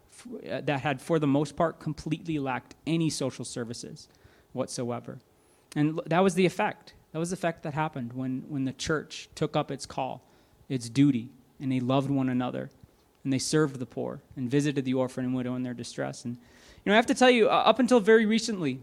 uh, 0.49 0.61
that 0.61 0.81
had, 0.81 0.99
for 0.99 1.19
the 1.19 1.27
most 1.27 1.55
part, 1.55 1.79
completely 1.79 2.39
lacked 2.39 2.75
any 2.87 3.09
social 3.09 3.45
services 3.45 4.09
whatsoever. 4.53 5.19
And 5.75 6.01
that 6.07 6.23
was 6.23 6.33
the 6.33 6.45
effect. 6.45 6.93
That 7.11 7.19
was 7.19 7.29
the 7.29 7.35
effect 7.35 7.63
that 7.63 7.73
happened 7.73 8.13
when, 8.13 8.43
when 8.49 8.65
the 8.65 8.73
church 8.73 9.29
took 9.35 9.55
up 9.55 9.69
its 9.69 9.85
call, 9.85 10.23
its 10.67 10.89
duty, 10.89 11.29
and 11.59 11.71
they 11.71 11.79
loved 11.79 12.09
one 12.09 12.29
another, 12.29 12.69
and 13.23 13.31
they 13.33 13.39
served 13.39 13.79
the 13.79 13.85
poor, 13.85 14.21
and 14.35 14.49
visited 14.49 14.85
the 14.85 14.93
orphan 14.93 15.25
and 15.25 15.35
widow 15.35 15.55
in 15.55 15.63
their 15.63 15.73
distress. 15.73 16.25
And, 16.25 16.35
you 16.35 16.89
know, 16.89 16.93
I 16.93 16.95
have 16.95 17.05
to 17.07 17.15
tell 17.15 17.29
you, 17.29 17.49
uh, 17.49 17.53
up 17.53 17.79
until 17.79 17.99
very 17.99 18.25
recently 18.25 18.79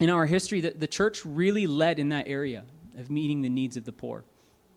in 0.00 0.10
our 0.10 0.26
history, 0.26 0.60
the, 0.60 0.70
the 0.70 0.86
church 0.86 1.24
really 1.24 1.66
led 1.66 1.98
in 1.98 2.08
that 2.08 2.26
area 2.26 2.64
of 2.98 3.10
meeting 3.10 3.42
the 3.42 3.48
needs 3.48 3.76
of 3.76 3.84
the 3.84 3.92
poor 3.92 4.24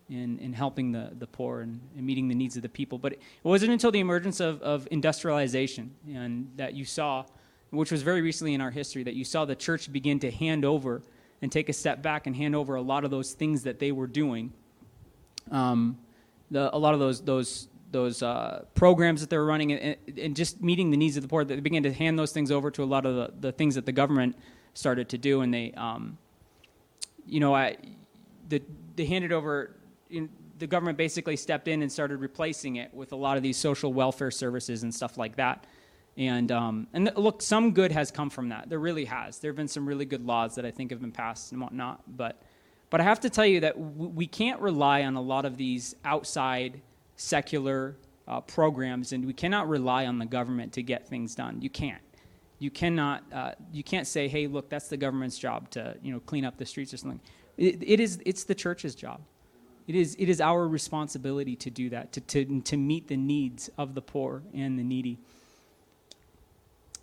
and, 0.08 0.38
in 0.40 0.52
helping 0.52 0.92
the, 0.92 1.10
the 1.18 1.26
poor 1.26 1.60
and, 1.60 1.80
and, 1.96 2.06
meeting 2.06 2.28
the 2.28 2.34
needs 2.34 2.56
of 2.56 2.62
the 2.62 2.68
people. 2.68 2.98
But 2.98 3.14
it 3.14 3.20
wasn't 3.42 3.72
until 3.72 3.90
the 3.90 4.00
emergence 4.00 4.40
of, 4.40 4.62
of 4.62 4.86
industrialization 4.90 5.94
and 6.12 6.50
that 6.56 6.74
you 6.74 6.84
saw, 6.84 7.24
which 7.70 7.90
was 7.90 8.02
very 8.02 8.22
recently 8.22 8.54
in 8.54 8.60
our 8.60 8.70
history, 8.70 9.02
that 9.02 9.14
you 9.14 9.24
saw 9.24 9.44
the 9.44 9.56
church 9.56 9.92
begin 9.92 10.20
to 10.20 10.30
hand 10.30 10.64
over 10.64 11.02
and 11.42 11.50
take 11.50 11.68
a 11.68 11.72
step 11.72 12.02
back 12.02 12.26
and 12.26 12.36
hand 12.36 12.54
over 12.54 12.76
a 12.76 12.82
lot 12.82 13.04
of 13.04 13.10
those 13.10 13.32
things 13.32 13.64
that 13.64 13.78
they 13.78 13.92
were 13.92 14.06
doing. 14.06 14.52
Um, 15.50 15.98
the, 16.50 16.74
a 16.74 16.78
lot 16.78 16.94
of 16.94 17.00
those, 17.00 17.20
those, 17.22 17.68
those 17.90 18.22
uh, 18.22 18.64
programs 18.74 19.20
that 19.20 19.30
they 19.30 19.38
were 19.38 19.46
running 19.46 19.72
and, 19.72 19.96
and, 20.18 20.36
just 20.36 20.62
meeting 20.62 20.90
the 20.90 20.96
needs 20.96 21.16
of 21.16 21.22
the 21.22 21.28
poor, 21.28 21.44
they 21.44 21.60
began 21.60 21.82
to 21.82 21.92
hand 21.92 22.18
those 22.18 22.32
things 22.32 22.50
over 22.50 22.70
to 22.70 22.82
a 22.82 22.84
lot 22.84 23.06
of 23.06 23.14
the, 23.14 23.32
the 23.40 23.52
things 23.52 23.74
that 23.74 23.86
the 23.86 23.92
government 23.92 24.36
started 24.74 25.08
to 25.10 25.18
do. 25.18 25.40
And 25.40 25.52
they, 25.52 25.72
um, 25.72 26.18
you 27.26 27.40
know, 27.40 27.54
I, 27.54 27.76
the, 28.48 28.62
they 28.96 29.06
handed 29.06 29.32
over 29.32 29.76
the 30.58 30.66
government 30.66 30.96
basically 30.96 31.36
stepped 31.36 31.68
in 31.68 31.82
and 31.82 31.90
started 31.90 32.18
replacing 32.18 32.76
it 32.76 32.92
with 32.94 33.12
a 33.12 33.16
lot 33.16 33.36
of 33.36 33.42
these 33.42 33.56
social 33.56 33.92
welfare 33.92 34.30
services 34.30 34.82
and 34.82 34.94
stuff 34.94 35.18
like 35.18 35.36
that. 35.36 35.66
And, 36.16 36.50
um, 36.50 36.86
and 36.94 37.12
look, 37.16 37.42
some 37.42 37.72
good 37.72 37.92
has 37.92 38.10
come 38.10 38.30
from 38.30 38.48
that. 38.48 38.70
There 38.70 38.78
really 38.78 39.04
has. 39.04 39.38
There 39.38 39.50
have 39.50 39.56
been 39.56 39.68
some 39.68 39.86
really 39.86 40.06
good 40.06 40.24
laws 40.24 40.54
that 40.54 40.64
I 40.64 40.70
think 40.70 40.90
have 40.90 41.00
been 41.00 41.12
passed 41.12 41.52
and 41.52 41.60
whatnot. 41.60 42.02
But, 42.06 42.40
but 42.90 43.00
I 43.00 43.04
have 43.04 43.20
to 43.20 43.30
tell 43.30 43.46
you 43.46 43.60
that 43.60 43.78
we 43.78 44.26
can't 44.26 44.60
rely 44.60 45.02
on 45.02 45.16
a 45.16 45.20
lot 45.20 45.44
of 45.44 45.56
these 45.56 45.94
outside 46.04 46.80
secular 47.16 47.96
uh, 48.28 48.40
programs, 48.40 49.12
and 49.12 49.24
we 49.24 49.32
cannot 49.32 49.68
rely 49.68 50.06
on 50.06 50.18
the 50.18 50.26
government 50.26 50.72
to 50.74 50.82
get 50.82 51.08
things 51.08 51.34
done. 51.34 51.60
You 51.60 51.70
can't. 51.70 52.02
You 52.58 52.70
cannot. 52.70 53.24
Uh, 53.32 53.52
you 53.72 53.82
can't 53.82 54.06
say, 54.06 54.28
"Hey, 54.28 54.46
look, 54.46 54.68
that's 54.68 54.88
the 54.88 54.96
government's 54.96 55.38
job 55.38 55.70
to 55.70 55.96
you 56.02 56.12
know 56.12 56.20
clean 56.20 56.44
up 56.44 56.56
the 56.56 56.66
streets 56.66 56.94
or 56.94 56.96
something." 56.96 57.20
it, 57.56 57.82
it 57.82 58.00
is. 58.00 58.18
It's 58.24 58.44
the 58.44 58.54
church's 58.54 58.94
job. 58.94 59.20
It 59.86 59.94
is, 59.94 60.16
it 60.18 60.28
is 60.28 60.40
our 60.40 60.66
responsibility 60.66 61.54
to 61.56 61.70
do 61.70 61.90
that, 61.90 62.12
to, 62.12 62.20
to, 62.20 62.60
to 62.62 62.76
meet 62.76 63.06
the 63.06 63.16
needs 63.16 63.70
of 63.78 63.94
the 63.94 64.02
poor 64.02 64.42
and 64.52 64.76
the 64.76 64.82
needy. 64.82 65.18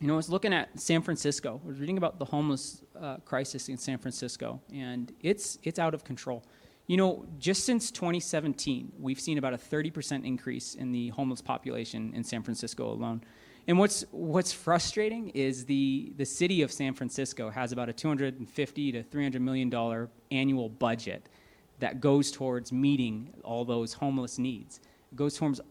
You 0.04 0.08
know, 0.08 0.16
I 0.16 0.18
was 0.18 0.30
looking 0.30 0.52
at 0.52 0.78
San 0.78 1.02
Francisco. 1.02 1.62
I 1.64 1.66
was 1.66 1.80
reading 1.80 1.98
about 1.98 2.20
the 2.20 2.26
homeless 2.26 2.82
uh, 3.02 3.20
crisis 3.24 3.70
in 3.70 3.78
San 3.78 3.98
Francisco, 3.98 4.60
and 4.70 5.14
it's, 5.22 5.58
it's 5.64 5.80
out 5.80 5.94
of 5.94 6.04
control. 6.04 6.44
You 6.88 6.98
know, 6.98 7.26
just 7.40 7.64
since 7.64 7.90
2017, 7.90 8.92
we've 9.00 9.22
seen 9.22 9.38
about 9.38 9.54
a 9.54 9.58
30% 9.58 10.26
increase 10.26 10.76
in 10.76 10.92
the 10.92 11.08
homeless 11.12 11.42
population 11.42 12.12
in 12.14 12.22
San 12.26 12.44
Francisco 12.44 12.92
alone. 12.92 13.22
And 13.70 13.80
what's, 13.80 14.04
what's 14.12 14.52
frustrating 14.52 15.30
is 15.30 15.64
the, 15.64 16.12
the 16.18 16.26
city 16.26 16.64
of 16.64 16.70
San 16.70 16.94
Francisco 16.94 17.50
has 17.50 17.72
about 17.72 17.88
a 17.88 17.94
250 17.94 18.92
to 18.92 19.04
300 19.04 19.42
million 19.42 19.70
dollar 19.70 20.10
annual 20.32 20.68
budget 20.68 21.30
that 21.80 22.02
goes 22.02 22.30
towards 22.30 22.74
meeting 22.74 23.30
all 23.46 23.64
those 23.64 23.94
homeless 23.94 24.38
needs. 24.38 24.82
Goes 25.16 25.38
towards, 25.38 25.62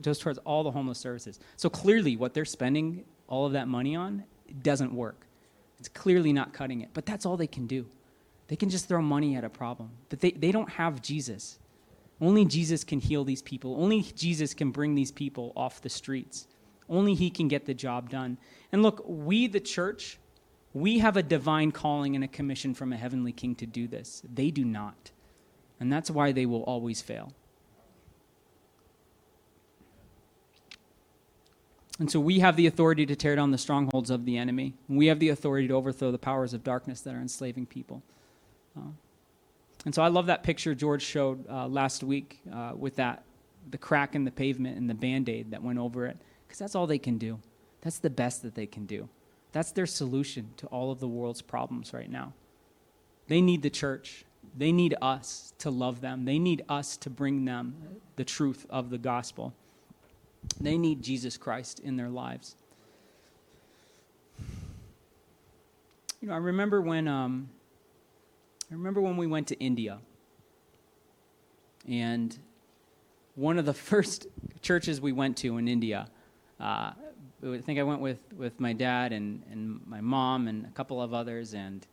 goes 0.00 0.18
towards 0.18 0.38
all 0.46 0.64
the 0.64 0.70
homeless 0.70 0.98
services. 0.98 1.40
So 1.56 1.68
clearly, 1.68 2.16
what 2.16 2.32
they're 2.32 2.46
spending 2.46 3.04
all 3.28 3.46
of 3.46 3.52
that 3.52 3.68
money 3.68 3.96
on 3.96 4.24
doesn't 4.62 4.92
work. 4.92 5.26
It's 5.78 5.88
clearly 5.88 6.32
not 6.32 6.52
cutting 6.52 6.80
it. 6.80 6.90
But 6.92 7.06
that's 7.06 7.26
all 7.26 7.36
they 7.36 7.46
can 7.46 7.66
do. 7.66 7.86
They 8.48 8.56
can 8.56 8.68
just 8.68 8.88
throw 8.88 9.02
money 9.02 9.34
at 9.36 9.44
a 9.44 9.48
problem. 9.48 9.90
But 10.08 10.20
they, 10.20 10.32
they 10.32 10.52
don't 10.52 10.70
have 10.70 11.02
Jesus. 11.02 11.58
Only 12.20 12.44
Jesus 12.44 12.84
can 12.84 13.00
heal 13.00 13.24
these 13.24 13.42
people. 13.42 13.82
Only 13.82 14.02
Jesus 14.02 14.54
can 14.54 14.70
bring 14.70 14.94
these 14.94 15.10
people 15.10 15.52
off 15.56 15.80
the 15.80 15.88
streets. 15.88 16.46
Only 16.88 17.14
He 17.14 17.30
can 17.30 17.48
get 17.48 17.66
the 17.66 17.74
job 17.74 18.10
done. 18.10 18.38
And 18.70 18.82
look, 18.82 19.02
we, 19.06 19.46
the 19.46 19.60
church, 19.60 20.18
we 20.72 20.98
have 20.98 21.16
a 21.16 21.22
divine 21.22 21.72
calling 21.72 22.14
and 22.14 22.24
a 22.24 22.28
commission 22.28 22.74
from 22.74 22.92
a 22.92 22.96
heavenly 22.96 23.32
king 23.32 23.54
to 23.56 23.66
do 23.66 23.88
this. 23.88 24.22
They 24.32 24.50
do 24.50 24.64
not. 24.64 25.10
And 25.80 25.92
that's 25.92 26.10
why 26.10 26.30
they 26.30 26.46
will 26.46 26.62
always 26.62 27.02
fail. 27.02 27.32
And 31.98 32.10
so 32.10 32.18
we 32.18 32.40
have 32.40 32.56
the 32.56 32.66
authority 32.66 33.06
to 33.06 33.14
tear 33.14 33.36
down 33.36 33.50
the 33.50 33.58
strongholds 33.58 34.10
of 34.10 34.24
the 34.24 34.36
enemy. 34.38 34.74
We 34.88 35.06
have 35.06 35.18
the 35.18 35.28
authority 35.28 35.68
to 35.68 35.74
overthrow 35.74 36.10
the 36.10 36.18
powers 36.18 36.54
of 36.54 36.64
darkness 36.64 37.02
that 37.02 37.14
are 37.14 37.20
enslaving 37.20 37.66
people. 37.66 38.02
Uh, 38.76 38.90
and 39.84 39.94
so 39.94 40.02
I 40.02 40.08
love 40.08 40.26
that 40.26 40.42
picture 40.42 40.74
George 40.74 41.02
showed 41.02 41.48
uh, 41.48 41.66
last 41.66 42.02
week 42.02 42.40
uh, 42.52 42.72
with 42.76 42.96
that 42.96 43.24
the 43.70 43.78
crack 43.78 44.14
in 44.14 44.24
the 44.24 44.30
pavement 44.30 44.76
and 44.76 44.88
the 44.88 44.94
band 44.94 45.28
aid 45.28 45.50
that 45.52 45.62
went 45.62 45.78
over 45.78 46.06
it, 46.06 46.16
because 46.46 46.58
that's 46.58 46.74
all 46.74 46.86
they 46.86 46.98
can 46.98 47.18
do. 47.18 47.38
That's 47.82 47.98
the 47.98 48.10
best 48.10 48.42
that 48.42 48.54
they 48.54 48.66
can 48.66 48.86
do. 48.86 49.08
That's 49.52 49.72
their 49.72 49.86
solution 49.86 50.50
to 50.56 50.66
all 50.68 50.90
of 50.90 50.98
the 50.98 51.08
world's 51.08 51.42
problems 51.42 51.92
right 51.92 52.10
now. 52.10 52.32
They 53.28 53.40
need 53.40 53.62
the 53.62 53.70
church. 53.70 54.24
They 54.56 54.72
need 54.72 54.94
us 55.00 55.52
to 55.58 55.70
love 55.70 56.00
them. 56.00 56.24
They 56.24 56.38
need 56.38 56.64
us 56.68 56.96
to 56.98 57.10
bring 57.10 57.44
them 57.44 57.76
the 58.16 58.24
truth 58.24 58.66
of 58.70 58.90
the 58.90 58.98
gospel. 58.98 59.54
They 60.60 60.78
need 60.78 61.02
Jesus 61.02 61.36
Christ 61.36 61.80
in 61.80 61.96
their 61.96 62.08
lives. 62.08 62.56
You 66.20 66.28
know, 66.28 66.34
I 66.34 66.38
remember 66.38 66.80
when 66.80 67.08
um, 67.08 67.48
I 68.70 68.74
remember 68.74 69.00
when 69.00 69.16
we 69.16 69.26
went 69.26 69.48
to 69.48 69.58
India, 69.58 69.98
and 71.88 72.36
one 73.34 73.58
of 73.58 73.66
the 73.66 73.74
first 73.90 74.26
churches 74.60 75.00
we 75.00 75.12
went 75.12 75.36
to 75.38 75.58
in 75.58 75.68
India. 75.68 76.08
Uh, 76.60 76.92
I 77.44 77.58
think 77.58 77.80
I 77.80 77.82
went 77.82 78.00
with, 78.00 78.20
with 78.36 78.60
my 78.60 78.72
dad 78.72 79.12
and, 79.12 79.42
and 79.50 79.80
my 79.84 80.00
mom 80.00 80.46
and 80.46 80.64
a 80.64 80.70
couple 80.70 81.02
of 81.02 81.12
others, 81.12 81.54
and 81.54 81.84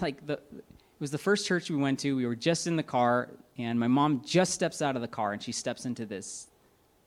like 0.00 0.26
the 0.26 0.40
it 0.96 1.00
was 1.00 1.10
the 1.10 1.18
first 1.18 1.46
church 1.46 1.70
we 1.70 1.76
went 1.76 1.98
to. 2.00 2.16
We 2.16 2.26
were 2.26 2.34
just 2.34 2.66
in 2.66 2.74
the 2.74 2.82
car, 2.82 3.28
and 3.58 3.78
my 3.78 3.86
mom 3.86 4.22
just 4.24 4.52
steps 4.52 4.82
out 4.82 4.96
of 4.96 5.02
the 5.02 5.08
car 5.08 5.32
and 5.32 5.42
she 5.42 5.52
steps 5.52 5.84
into 5.84 6.06
this 6.06 6.48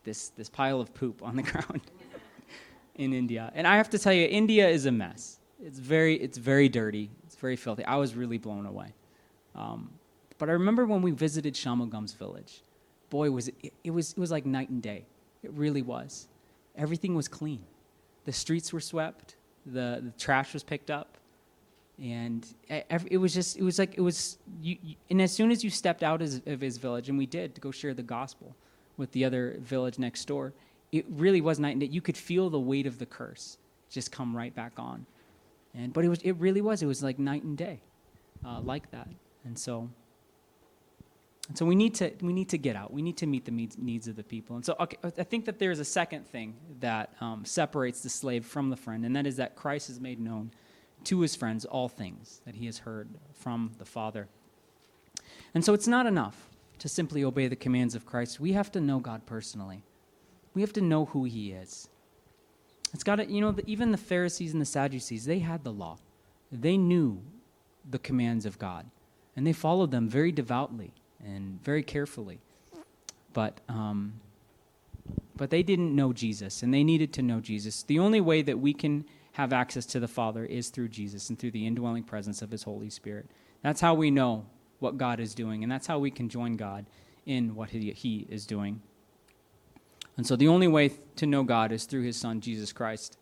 this 0.04 0.30
this 0.30 0.50
pile 0.50 0.80
of 0.80 0.94
poop 0.94 1.24
on 1.24 1.36
the 1.36 1.44
ground 1.52 1.82
in 2.96 3.14
India. 3.14 3.52
And 3.56 3.68
I 3.68 3.78
have 3.78 3.90
to 3.92 4.00
tell 4.00 4.14
you, 4.14 4.28
India 4.28 4.68
is 4.68 4.86
a 4.86 4.92
mess. 4.92 5.40
It's 5.64 5.80
very 5.80 6.16
it's 6.16 6.38
very 6.38 6.70
dirty. 6.70 7.10
It's 7.26 7.36
very 7.36 7.56
filthy. 7.56 7.86
I 7.86 7.96
was 7.96 8.16
really 8.16 8.38
blown 8.38 8.66
away. 8.66 8.94
Um, 9.56 9.92
but 10.38 10.50
I 10.50 10.54
remember 10.54 10.86
when 10.86 11.02
we 11.02 11.12
visited 11.12 11.54
Shamugham's 11.54 12.14
village. 12.14 12.62
Boy, 13.10 13.32
was 13.32 13.48
it, 13.48 13.56
it, 13.64 13.74
it 13.84 13.92
was 13.92 14.12
it 14.12 14.18
was 14.18 14.32
like 14.32 14.46
night 14.46 14.70
and 14.70 14.82
day. 14.82 15.06
It 15.44 15.52
really 15.54 15.82
was. 15.82 16.28
Everything 16.76 17.16
was 17.16 17.28
clean. 17.28 17.62
The 18.26 18.32
streets 18.32 18.72
were 18.72 18.80
swept. 18.80 19.36
The, 19.66 20.02
the 20.04 20.14
trash 20.18 20.54
was 20.54 20.64
picked 20.64 20.90
up 20.90 21.18
and 22.02 22.48
it 22.70 23.18
was 23.18 23.34
just 23.34 23.58
it 23.58 23.64
was 23.64 23.78
like 23.78 23.98
it 23.98 24.02
was 24.02 24.38
you, 24.62 24.78
you, 24.82 24.96
and 25.10 25.22
as 25.22 25.32
soon 25.32 25.52
as 25.52 25.64
you 25.64 25.70
stepped 25.70 26.02
out 26.02 26.22
of 26.22 26.62
his 26.62 26.78
village 26.78 27.10
and 27.10 27.18
we 27.18 27.26
did 27.26 27.54
to 27.56 27.62
go 27.62 27.72
share 27.72 27.94
the 27.94 28.04
gospel 28.04 28.56
with 29.00 29.12
the 29.14 29.26
other 29.26 29.58
village 29.60 29.98
next 29.98 30.26
door 30.26 30.54
it 30.92 31.06
really 31.10 31.42
was 31.42 31.60
night 31.60 31.72
and 31.72 31.82
day. 31.82 31.88
You 31.88 32.02
could 32.02 32.18
feel 32.18 32.50
the 32.50 32.60
weight 32.60 32.88
of 32.88 32.98
the 33.00 33.06
curse 33.06 33.58
just 33.90 34.12
come 34.12 34.36
right 34.36 34.54
back 34.54 34.74
on. 34.78 35.06
And 35.74 35.94
but 35.94 36.04
it 36.04 36.10
was 36.10 36.22
it 36.22 36.34
really 36.34 36.62
was 36.62 36.82
it 36.82 36.88
was 36.88 37.04
like 37.04 37.20
night 37.20 37.44
and 37.44 37.58
day 37.58 37.82
uh, 38.46 38.60
like 38.62 38.90
that. 38.92 39.08
And 39.46 39.58
so 39.58 39.90
and 41.48 41.58
so 41.58 41.66
we 41.66 41.76
need 41.76 41.96
to 41.96 42.12
we 42.22 42.34
need 42.34 42.50
to 42.50 42.58
get 42.58 42.76
out. 42.76 42.92
We 42.92 43.02
need 43.02 43.18
to 43.18 43.28
meet 43.28 43.46
the 43.46 43.52
needs, 43.52 44.08
of 44.08 44.16
the 44.16 44.24
people. 44.24 44.56
And 44.56 44.66
so 44.66 44.76
okay, 44.80 44.98
i 45.04 45.24
think 45.24 45.46
that 45.46 45.60
there's 45.60 45.80
a 45.80 45.86
second 45.86 46.28
thing 46.28 46.56
that 46.80 47.14
um, 47.22 47.46
separates 47.46 48.02
the 48.02 48.10
slave 48.10 48.46
from 48.46 48.70
the 48.70 48.78
friend 48.78 49.06
and 49.06 49.16
that 49.16 49.28
is 49.28 49.38
that 49.38 49.56
christ 49.56 49.88
has 49.88 50.00
made 50.00 50.20
known 50.20 50.52
to 51.06 51.22
his 51.22 51.36
friends 51.36 51.66
all 51.66 51.88
things 51.88 52.42
that 52.46 52.56
he 52.56 52.66
has 52.66 52.80
heard 52.80 53.10
from 53.34 53.72
the 53.78 53.86
Father. 53.86 54.28
And 55.54 55.64
so 55.64 55.74
it's 55.74 55.88
not 55.88 56.06
enough 56.06 56.49
to 56.80 56.90
simply 56.90 57.24
obey 57.24 57.48
the 57.48 57.56
commands 57.56 57.96
of 57.96 58.06
Christ. 58.06 58.40
We 58.40 58.54
have 58.54 58.72
to 58.74 58.82
know 58.82 59.00
God 59.00 59.26
personally. 59.26 59.84
We 60.54 60.62
have 60.62 60.74
to 60.74 60.82
know 60.82 61.06
who 61.06 61.26
he 61.26 61.52
is. 61.52 61.90
It's 62.94 63.04
got 63.04 63.18
to, 63.18 63.26
you 63.30 63.42
know, 63.42 63.56
even 63.68 63.92
the 63.92 63.98
Pharisees 63.98 64.54
and 64.54 64.62
the 64.62 64.66
Sadducees, 64.66 65.26
they 65.26 65.40
had 65.40 65.64
the 65.64 65.72
law. 65.72 65.98
They 66.52 66.78
knew 66.78 67.22
the 67.88 68.00
commands 68.00 68.46
of 68.46 68.58
God, 68.58 68.86
and 69.36 69.46
they 69.46 69.54
followed 69.54 69.92
them 69.92 70.10
very 70.10 70.32
devoutly 70.32 70.94
and 71.24 71.64
very 71.64 71.84
carefully. 71.84 72.40
But, 73.34 73.62
um, 73.70 74.14
but 75.36 75.52
they 75.52 75.62
didn't 75.62 75.96
know 75.96 76.14
Jesus, 76.14 76.64
and 76.64 76.74
they 76.74 76.84
needed 76.84 77.14
to 77.14 77.22
know 77.22 77.40
Jesus. 77.40 77.84
The 77.84 78.00
only 78.00 78.22
way 78.22 78.42
that 78.42 78.60
we 78.60 78.74
can 78.74 79.06
have 79.34 79.54
access 79.54 79.86
to 79.88 80.00
the 80.00 80.08
Father 80.08 80.44
is 80.46 80.70
through 80.70 80.90
Jesus 80.90 81.30
and 81.30 81.38
through 81.38 81.52
the 81.52 81.68
indwelling 81.68 82.04
presence 82.04 82.42
of 82.42 82.50
His 82.50 82.64
Holy 82.64 82.90
Spirit. 82.90 83.30
That's 83.62 83.82
how 83.82 83.94
we 83.94 84.10
know 84.10 84.48
what 84.80 84.98
God 84.98 85.20
is 85.20 85.34
doing, 85.34 85.64
and 85.64 85.72
that's 85.72 85.88
how 85.88 86.00
we 86.00 86.12
can 86.12 86.30
join 86.30 86.56
God 86.56 86.86
in 87.26 87.56
what 87.56 87.70
He, 87.70 87.92
he 87.92 88.28
is 88.30 88.46
doing. 88.46 88.82
And 90.18 90.26
so 90.26 90.36
the 90.36 90.48
only 90.48 90.68
way 90.68 90.92
to 91.18 91.26
know 91.26 91.44
God 91.44 91.72
is 91.72 91.86
through 91.86 92.04
His 92.04 92.18
Son, 92.18 92.42
Jesus 92.42 92.74
Christ. 92.74 93.18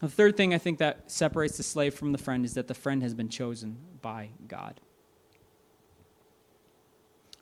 The 0.00 0.08
third 0.08 0.36
thing 0.36 0.52
I 0.52 0.58
think 0.58 0.78
that 0.78 1.10
separates 1.10 1.56
the 1.56 1.62
slave 1.62 1.94
from 1.94 2.12
the 2.12 2.18
friend 2.18 2.44
is 2.44 2.54
that 2.54 2.66
the 2.66 2.74
friend 2.74 3.02
has 3.02 3.14
been 3.14 3.28
chosen 3.28 3.76
by 4.00 4.30
God. 4.48 4.80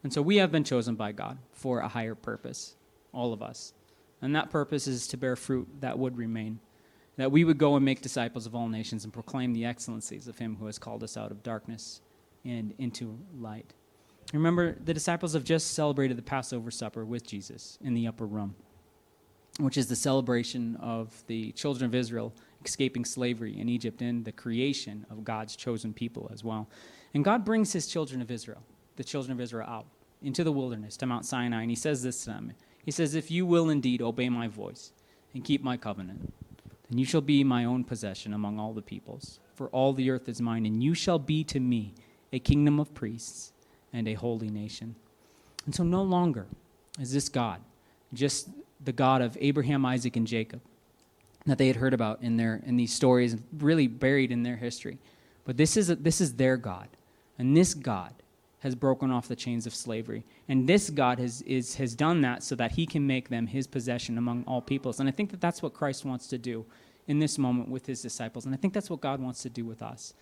And 0.02 0.12
so 0.12 0.20
we 0.20 0.36
have 0.36 0.52
been 0.52 0.64
chosen 0.64 0.94
by 0.94 1.12
God 1.12 1.38
for 1.52 1.80
a 1.80 1.88
higher 1.88 2.14
purpose, 2.14 2.74
all 3.12 3.32
of 3.32 3.42
us. 3.42 3.72
And 4.20 4.34
that 4.36 4.50
purpose 4.50 4.86
is 4.86 5.06
to 5.08 5.16
bear 5.16 5.36
fruit 5.36 5.68
that 5.80 5.98
would 5.98 6.16
remain 6.16 6.60
that 7.16 7.30
we 7.30 7.44
would 7.44 7.58
go 7.58 7.76
and 7.76 7.84
make 7.84 8.00
disciples 8.00 8.46
of 8.46 8.54
all 8.54 8.68
nations 8.68 9.04
and 9.04 9.12
proclaim 9.12 9.52
the 9.52 9.66
excellencies 9.66 10.26
of 10.26 10.38
him 10.38 10.56
who 10.56 10.64
has 10.64 10.78
called 10.78 11.02
us 11.04 11.18
out 11.18 11.30
of 11.30 11.42
darkness 11.42 12.00
and 12.44 12.74
into 12.78 13.18
light. 13.38 13.74
Remember, 14.32 14.76
the 14.84 14.94
disciples 14.94 15.32
have 15.34 15.44
just 15.44 15.72
celebrated 15.72 16.16
the 16.16 16.22
Passover 16.22 16.70
supper 16.70 17.04
with 17.04 17.26
Jesus 17.26 17.78
in 17.82 17.94
the 17.94 18.06
upper 18.06 18.26
room, 18.26 18.54
which 19.58 19.76
is 19.76 19.88
the 19.88 19.96
celebration 19.96 20.76
of 20.76 21.24
the 21.26 21.52
children 21.52 21.86
of 21.86 21.94
Israel 21.94 22.32
escaping 22.64 23.04
slavery 23.04 23.58
in 23.58 23.68
Egypt 23.68 24.02
and 24.02 24.24
the 24.24 24.32
creation 24.32 25.06
of 25.10 25.24
God's 25.24 25.56
chosen 25.56 25.92
people 25.92 26.30
as 26.32 26.44
well. 26.44 26.68
And 27.14 27.24
God 27.24 27.44
brings 27.44 27.72
his 27.72 27.86
children 27.86 28.20
of 28.20 28.30
Israel, 28.30 28.62
the 28.96 29.04
children 29.04 29.32
of 29.32 29.40
Israel, 29.40 29.68
out 29.68 29.86
into 30.22 30.44
the 30.44 30.52
wilderness 30.52 30.96
to 30.98 31.06
Mount 31.06 31.24
Sinai, 31.24 31.62
and 31.62 31.70
he 31.70 31.76
says 31.76 32.02
this 32.02 32.24
to 32.24 32.30
them 32.30 32.52
He 32.84 32.90
says, 32.90 33.14
If 33.14 33.30
you 33.30 33.46
will 33.46 33.70
indeed 33.70 34.02
obey 34.02 34.28
my 34.28 34.46
voice 34.46 34.92
and 35.34 35.44
keep 35.44 35.62
my 35.62 35.76
covenant, 35.76 36.32
and 36.90 36.98
you 36.98 37.06
shall 37.06 37.20
be 37.20 37.42
my 37.42 37.64
own 37.64 37.84
possession 37.84 38.34
among 38.34 38.58
all 38.58 38.72
the 38.72 38.82
peoples. 38.82 39.40
For 39.54 39.68
all 39.68 39.92
the 39.92 40.10
earth 40.10 40.28
is 40.28 40.40
mine, 40.40 40.66
and 40.66 40.82
you 40.82 40.94
shall 40.94 41.18
be 41.18 41.44
to 41.44 41.60
me 41.60 41.94
a 42.32 42.38
kingdom 42.38 42.78
of 42.78 42.94
priests 42.94 43.52
and 43.92 44.06
a 44.08 44.14
holy 44.14 44.48
nation. 44.48 44.94
And 45.66 45.74
so 45.74 45.82
no 45.82 46.02
longer 46.02 46.46
is 46.98 47.12
this 47.12 47.28
God 47.28 47.60
just 48.12 48.48
the 48.82 48.92
God 48.92 49.22
of 49.22 49.36
Abraham, 49.40 49.84
Isaac, 49.84 50.16
and 50.16 50.26
Jacob 50.26 50.60
that 51.46 51.58
they 51.58 51.66
had 51.66 51.76
heard 51.76 51.94
about 51.94 52.22
in, 52.22 52.36
their, 52.36 52.62
in 52.66 52.76
these 52.76 52.92
stories, 52.92 53.36
really 53.58 53.86
buried 53.86 54.30
in 54.30 54.42
their 54.42 54.56
history. 54.56 54.98
But 55.44 55.56
this 55.56 55.76
is, 55.76 55.90
a, 55.90 55.96
this 55.96 56.20
is 56.20 56.34
their 56.34 56.56
God. 56.56 56.88
And 57.38 57.56
this 57.56 57.72
God 57.72 58.12
has 58.60 58.74
broken 58.74 59.10
off 59.10 59.26
the 59.26 59.36
chains 59.36 59.66
of 59.66 59.74
slavery. 59.74 60.22
And 60.48 60.68
this 60.68 60.90
God 60.90 61.18
has, 61.18 61.40
is, 61.42 61.76
has 61.76 61.94
done 61.94 62.20
that 62.20 62.42
so 62.42 62.54
that 62.56 62.72
he 62.72 62.84
can 62.86 63.06
make 63.06 63.30
them 63.30 63.46
his 63.46 63.66
possession 63.66 64.18
among 64.18 64.44
all 64.46 64.60
peoples. 64.60 65.00
And 65.00 65.08
I 65.08 65.12
think 65.12 65.30
that 65.30 65.40
that's 65.40 65.62
what 65.62 65.72
Christ 65.72 66.04
wants 66.04 66.26
to 66.28 66.38
do 66.38 66.66
in 67.08 67.18
this 67.18 67.38
moment 67.38 67.70
with 67.70 67.86
his 67.86 68.02
disciples. 68.02 68.44
And 68.44 68.54
I 68.54 68.58
think 68.58 68.74
that's 68.74 68.90
what 68.90 69.00
God 69.00 69.20
wants 69.20 69.42
to 69.42 69.48
do 69.48 69.64
with 69.64 69.80
us. 69.80 70.12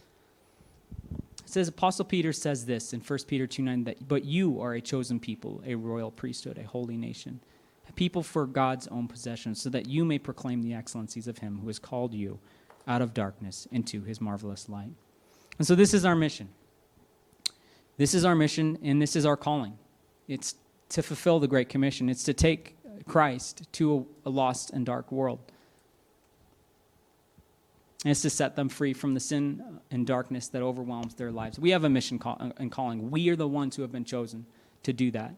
It 1.48 1.52
says, 1.52 1.68
Apostle 1.68 2.04
Peter 2.04 2.34
says 2.34 2.66
this 2.66 2.92
in 2.92 3.00
1 3.00 3.18
Peter 3.26 3.46
2 3.46 3.62
9, 3.62 3.84
that, 3.84 4.06
but 4.06 4.22
you 4.22 4.60
are 4.60 4.74
a 4.74 4.82
chosen 4.82 5.18
people, 5.18 5.62
a 5.64 5.76
royal 5.76 6.10
priesthood, 6.10 6.58
a 6.58 6.62
holy 6.62 6.98
nation, 6.98 7.40
a 7.88 7.92
people 7.92 8.22
for 8.22 8.44
God's 8.44 8.86
own 8.88 9.08
possession, 9.08 9.54
so 9.54 9.70
that 9.70 9.88
you 9.88 10.04
may 10.04 10.18
proclaim 10.18 10.60
the 10.60 10.74
excellencies 10.74 11.26
of 11.26 11.38
him 11.38 11.60
who 11.60 11.68
has 11.68 11.78
called 11.78 12.12
you 12.12 12.38
out 12.86 13.00
of 13.00 13.14
darkness 13.14 13.66
into 13.72 14.02
his 14.02 14.20
marvelous 14.20 14.68
light. 14.68 14.90
And 15.56 15.66
so 15.66 15.74
this 15.74 15.94
is 15.94 16.04
our 16.04 16.14
mission. 16.14 16.50
This 17.96 18.12
is 18.12 18.26
our 18.26 18.34
mission 18.34 18.76
and 18.82 19.00
this 19.00 19.16
is 19.16 19.24
our 19.24 19.36
calling. 19.36 19.78
It's 20.28 20.54
to 20.90 21.02
fulfill 21.02 21.40
the 21.40 21.48
Great 21.48 21.70
Commission, 21.70 22.10
it's 22.10 22.24
to 22.24 22.34
take 22.34 22.76
Christ 23.06 23.66
to 23.72 24.06
a, 24.26 24.28
lost 24.28 24.68
and 24.74 24.84
dark 24.84 25.10
world. 25.10 25.38
And 28.04 28.12
it's 28.12 28.22
to 28.22 28.30
set 28.30 28.54
them 28.54 28.68
free 28.68 28.92
from 28.92 29.14
the 29.14 29.20
sin 29.20 29.80
and 29.90 30.06
darkness 30.06 30.48
that 30.48 30.62
overwhelms 30.62 31.14
their 31.14 31.32
lives. 31.32 31.58
We 31.58 31.70
have 31.70 31.84
a 31.84 31.88
mission 31.88 32.20
uh, 32.24 32.50
and 32.58 32.70
calling. 32.70 33.10
We 33.10 33.28
are 33.30 33.36
the 33.36 33.48
ones 33.48 33.74
who 33.74 33.82
have 33.82 33.90
been 33.90 34.04
chosen 34.04 34.46
to 34.84 34.92
do 34.92 35.10
that. 35.10 35.34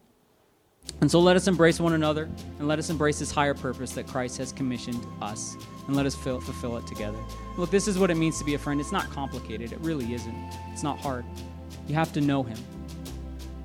And 1.00 1.10
so 1.10 1.20
let 1.20 1.36
us 1.36 1.46
embrace 1.46 1.80
one 1.80 1.92
another 1.94 2.28
and 2.58 2.68
let 2.68 2.78
us 2.78 2.90
embrace 2.90 3.18
this 3.18 3.30
higher 3.30 3.54
purpose 3.54 3.92
that 3.92 4.06
Christ 4.06 4.36
has 4.38 4.52
commissioned 4.52 5.04
us 5.22 5.56
and 5.86 5.96
let 5.96 6.06
us 6.06 6.14
fulfill 6.14 6.76
it 6.76 6.86
together. 6.86 7.18
Look, 7.56 7.70
this 7.70 7.88
is 7.88 7.98
what 7.98 8.10
it 8.10 8.16
means 8.16 8.38
to 8.38 8.44
be 8.44 8.54
a 8.54 8.58
friend. 8.58 8.80
It's 8.80 8.92
not 8.92 9.10
complicated, 9.10 9.72
it 9.72 9.80
really 9.80 10.12
isn't. 10.14 10.34
It's 10.72 10.82
not 10.82 10.98
hard. 10.98 11.24
You 11.86 11.94
have 11.94 12.12
to 12.14 12.20
know 12.20 12.42
Him. 12.42 12.58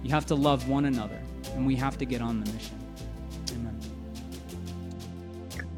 You 0.03 0.11
have 0.11 0.25
to 0.27 0.35
love 0.35 0.69
one 0.69 0.85
another, 0.85 1.19
and 1.55 1.65
we 1.65 1.75
have 1.75 1.97
to 1.97 2.05
get 2.05 2.21
on 2.21 2.39
the 2.43 2.51
mission. 2.51 2.75
Amen. 3.51 3.79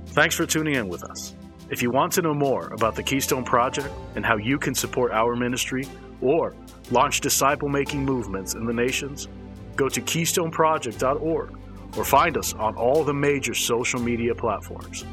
Thanks 0.07 0.35
for 0.35 0.45
tuning 0.45 0.75
in 0.75 0.89
with 0.89 1.03
us. 1.03 1.33
If 1.69 1.81
you 1.81 1.91
want 1.91 2.13
to 2.13 2.21
know 2.21 2.33
more 2.33 2.67
about 2.67 2.95
the 2.95 3.03
Keystone 3.03 3.43
Project 3.43 3.89
and 4.15 4.25
how 4.25 4.37
you 4.37 4.57
can 4.57 4.73
support 4.73 5.11
our 5.11 5.35
ministry 5.35 5.85
or 6.21 6.55
launch 6.91 7.19
disciple 7.19 7.67
making 7.67 8.05
movements 8.05 8.53
in 8.53 8.65
the 8.65 8.73
nations, 8.73 9.27
go 9.75 9.89
to 9.89 10.01
keystoneproject.org 10.01 11.57
or 11.97 12.05
find 12.05 12.37
us 12.37 12.53
on 12.53 12.75
all 12.77 13.03
the 13.03 13.13
major 13.13 13.53
social 13.53 13.99
media 13.99 14.33
platforms. 14.33 15.03